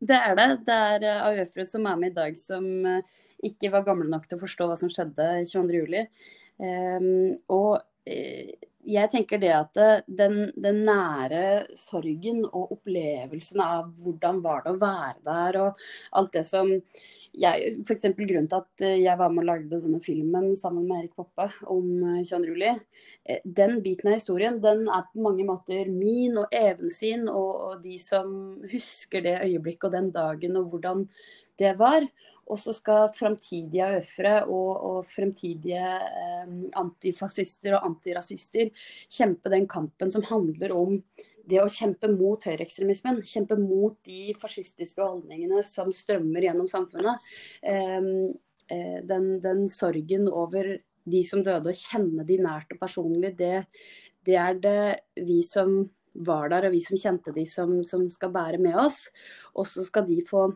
Det 0.00 0.16
er 0.16 0.34
det. 0.36 0.48
Det 0.66 0.76
er 0.76 1.22
AUF-ere 1.24 1.66
som 1.68 1.86
er 1.88 2.00
med 2.00 2.12
i 2.12 2.16
dag 2.18 2.36
som 2.38 2.66
uh, 2.84 3.20
ikke 3.44 3.70
var 3.72 3.86
gamle 3.86 4.08
nok 4.10 4.26
til 4.28 4.36
å 4.36 4.42
forstå 4.44 4.68
hva 4.68 4.76
som 4.78 4.92
skjedde 4.92 5.28
22.07. 5.48 6.04
Um, 6.56 7.36
og 7.52 7.72
eh, 7.76 7.86
jeg 8.86 9.10
tenker 9.10 9.40
det 9.42 9.50
at 9.50 9.78
den, 10.06 10.52
den, 10.54 10.84
nære 10.86 11.66
sorgen 11.78 12.44
og 12.46 12.76
opplevelsen 12.76 13.62
av 13.64 13.88
hvordan 14.02 14.38
var 14.44 14.62
det 14.62 14.74
å 14.76 14.80
være 14.80 15.16
der, 15.26 15.58
og 15.64 16.18
alt 16.20 16.36
det 16.36 16.44
som 16.46 16.70
jeg, 17.36 17.72
F.eks. 17.82 18.06
grunnen 18.16 18.46
til 18.48 18.62
at 18.62 18.84
jeg 18.86 19.18
var 19.18 19.32
med 19.32 19.42
og 19.42 19.48
lagde 19.50 19.80
denne 19.82 20.00
filmen 20.04 20.54
sammen 20.56 20.86
med 20.86 21.02
Erik 21.02 21.18
Poppe 21.18 21.48
om 21.68 21.88
22. 22.24 22.46
juli. 22.48 22.70
den 23.44 23.80
biten 23.82 24.08
av 24.08 24.16
historien 24.16 24.60
den 24.62 24.86
er 24.86 25.04
på 25.10 25.24
mange 25.24 25.44
måter 25.44 25.90
min 25.90 26.38
og 26.38 26.54
Even 26.54 26.90
sin, 26.90 27.26
og, 27.28 27.50
og 27.66 27.82
de 27.82 27.98
som 28.00 28.30
husker 28.70 29.26
det 29.26 29.40
øyeblikket 29.42 29.90
og 29.90 29.98
den 29.98 30.10
dagen 30.14 30.56
og 30.56 30.70
hvordan 30.70 31.04
det 31.58 31.74
var. 31.80 32.06
Og 32.46 32.60
så 32.62 32.74
skal 32.76 33.10
framtidige 33.16 33.86
AUF-ere 33.96 34.34
og, 34.46 34.70
og, 34.88 34.98
fremtidige 35.10 35.82
eh, 35.82 36.52
antifascister 36.78 37.76
og 37.76 37.88
antirasister 37.90 38.70
kjempe 39.12 39.52
den 39.52 39.66
kampen 39.70 40.12
som 40.14 40.26
handler 40.28 40.74
om 40.76 41.00
det 41.46 41.60
å 41.62 41.70
kjempe 41.70 42.10
mot 42.10 42.42
høyreekstremismen. 42.46 43.22
Kjempe 43.26 43.58
mot 43.60 43.98
de 44.06 44.34
fascistiske 44.38 45.02
holdningene 45.02 45.62
som 45.66 45.92
strømmer 45.94 46.48
gjennom 46.48 46.70
samfunnet. 46.70 47.30
Eh, 47.62 48.10
eh, 48.74 48.98
den, 49.06 49.36
den, 49.42 49.66
sorgen 49.70 50.30
over 50.30 50.76
de 51.06 51.22
som 51.26 51.44
døde, 51.46 51.70
og 51.70 51.86
kjenne 51.90 52.26
de 52.26 52.40
nært 52.42 52.72
og 52.74 52.80
personlig, 52.82 53.36
det, 53.38 53.66
det 54.26 54.38
er 54.42 54.58
det 54.58 54.80
vi 55.26 55.38
som 55.46 55.84
var 56.26 56.50
der 56.50 56.66
og 56.66 56.74
vi 56.74 56.80
som 56.84 56.98
kjente 56.98 57.34
de 57.34 57.44
som, 57.48 57.78
som 57.84 58.06
skal 58.10 58.32
bære 58.34 58.60
med 58.62 58.78
oss. 58.80 59.04
Og 59.54 59.68
så 59.68 59.84
skal 59.86 60.06
de 60.08 60.22
få 60.26 60.48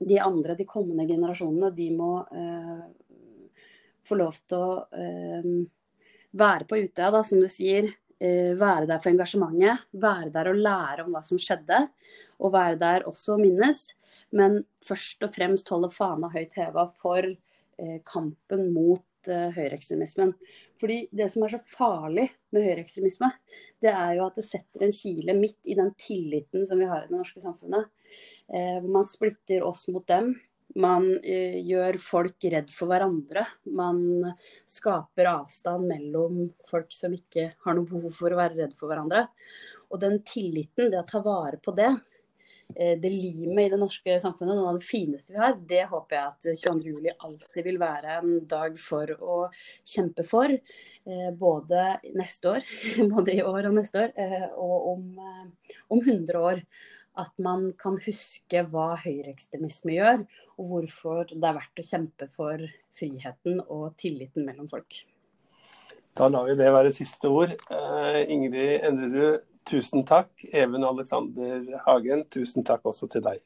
de 0.00 0.18
andre, 0.22 0.56
de 0.58 0.66
kommende 0.68 1.06
generasjonene, 1.08 1.72
de 1.74 1.88
må 1.96 2.12
eh, 2.32 2.82
få 4.08 4.18
lov 4.18 4.38
til 4.48 4.58
å 4.58 4.76
eh, 4.92 5.48
være 6.38 6.68
på 6.68 6.78
Utøya, 6.84 7.10
da, 7.14 7.22
som 7.26 7.42
du 7.42 7.48
sier. 7.50 7.90
Eh, 8.18 8.54
være 8.58 8.88
der 8.90 9.02
for 9.02 9.12
engasjementet. 9.12 9.88
Være 10.02 10.32
der 10.34 10.50
og 10.50 10.62
lære 10.62 11.04
om 11.06 11.14
hva 11.14 11.22
som 11.26 11.40
skjedde. 11.40 11.84
Og 12.42 12.54
være 12.54 12.78
der 12.80 13.06
også 13.10 13.36
og 13.36 13.44
minnes. 13.44 13.84
Men 14.34 14.62
først 14.84 15.22
og 15.26 15.34
fremst 15.34 15.70
holde 15.72 15.90
fana 15.94 16.30
høyt 16.32 16.56
heva 16.58 16.88
for 16.98 17.28
eh, 17.28 17.98
kampen 18.08 18.72
mot 18.74 19.04
uh, 19.28 19.50
høyreekstremismen. 19.54 20.32
Fordi 20.80 21.08
Det 21.12 21.28
som 21.32 21.44
er 21.44 21.54
så 21.54 21.60
farlig 21.66 22.28
med 22.54 22.64
høyreekstremisme, 22.64 23.30
det 23.82 23.92
er 23.92 24.16
jo 24.18 24.26
at 24.26 24.38
det 24.38 24.46
setter 24.46 24.84
en 24.84 24.94
kile 24.94 25.34
midt 25.34 25.58
i 25.66 25.76
den 25.78 25.92
tilliten 25.98 26.66
som 26.66 26.78
vi 26.78 26.88
har 26.88 27.04
i 27.04 27.10
det 27.10 27.18
norske 27.18 27.42
samfunnet. 27.42 27.90
Eh, 28.54 28.82
man 28.82 29.04
splitter 29.04 29.62
oss 29.62 29.88
mot 29.88 30.06
dem. 30.06 30.34
Man 30.76 31.08
eh, 31.24 31.58
gjør 31.64 31.96
folk 32.00 32.44
redd 32.52 32.72
for 32.72 32.90
hverandre. 32.92 33.44
Man 33.76 34.02
skaper 34.68 35.30
avstand 35.32 35.88
mellom 35.88 36.46
folk 36.68 36.92
som 36.94 37.14
ikke 37.16 37.50
har 37.64 37.76
noe 37.76 37.88
behov 37.88 38.12
for 38.14 38.32
å 38.32 38.40
være 38.40 38.62
redd 38.62 38.76
for 38.78 38.90
hverandre. 38.90 39.26
Og 39.88 40.00
den 40.00 40.20
tilliten, 40.28 40.92
det 40.92 41.00
å 41.00 41.08
ta 41.08 41.20
vare 41.24 41.56
på 41.60 41.72
det, 41.76 41.90
eh, 42.76 42.96
det 43.00 43.12
limet 43.12 43.66
i 43.66 43.72
det 43.72 43.80
norske 43.80 44.18
samfunnet, 44.20 44.56
noe 44.56 44.74
av 44.74 44.80
det 44.80 44.88
fineste 44.88 45.32
vi 45.32 45.40
har, 45.40 45.56
det 45.68 45.86
håper 45.92 46.16
jeg 46.16 46.32
at 46.32 46.50
22.07 46.64 47.08
alltid 47.16 47.68
vil 47.68 47.80
være 47.80 48.18
en 48.20 48.34
dag 48.48 48.76
for 48.80 49.12
å 49.20 49.40
kjempe 49.88 50.24
for. 50.28 50.52
Både 51.40 51.88
neste 52.12 52.52
år, 52.58 52.70
både 53.14 53.38
i 53.38 53.42
år 53.44 53.70
og 53.70 53.80
neste 53.80 54.04
år, 54.04 54.14
og 54.60 54.92
om, 54.92 55.10
om 55.88 56.00
100 56.04 56.44
år 56.44 56.64
at 57.18 57.42
man 57.42 57.72
kan 57.80 57.98
huske 58.04 58.62
hva 58.70 58.92
høyreekstremisme 59.02 59.96
gjør, 59.96 60.24
og 60.58 60.72
hvorfor 60.72 61.30
det 61.32 61.42
er 61.42 61.56
verdt 61.58 61.82
å 61.82 61.86
kjempe 61.86 62.28
for 62.34 62.62
friheten 62.94 63.62
og 63.66 63.92
tilliten 64.00 64.46
mellom 64.46 64.70
folk. 64.70 65.00
Da 66.18 66.26
lar 66.30 66.48
vi 66.48 66.56
det 66.58 66.70
være 66.74 66.94
siste 66.94 67.30
ord. 67.30 67.54
Uh, 67.70 68.22
Ingrid 68.26 68.86
Endrerud, 68.86 69.44
tusen 69.68 70.06
takk. 70.06 70.32
Even 70.50 70.86
Alexander 70.86 71.78
Hagen, 71.84 72.24
tusen 72.32 72.66
takk 72.66 72.86
også 72.90 73.10
til 73.12 73.22
deg. 73.26 73.42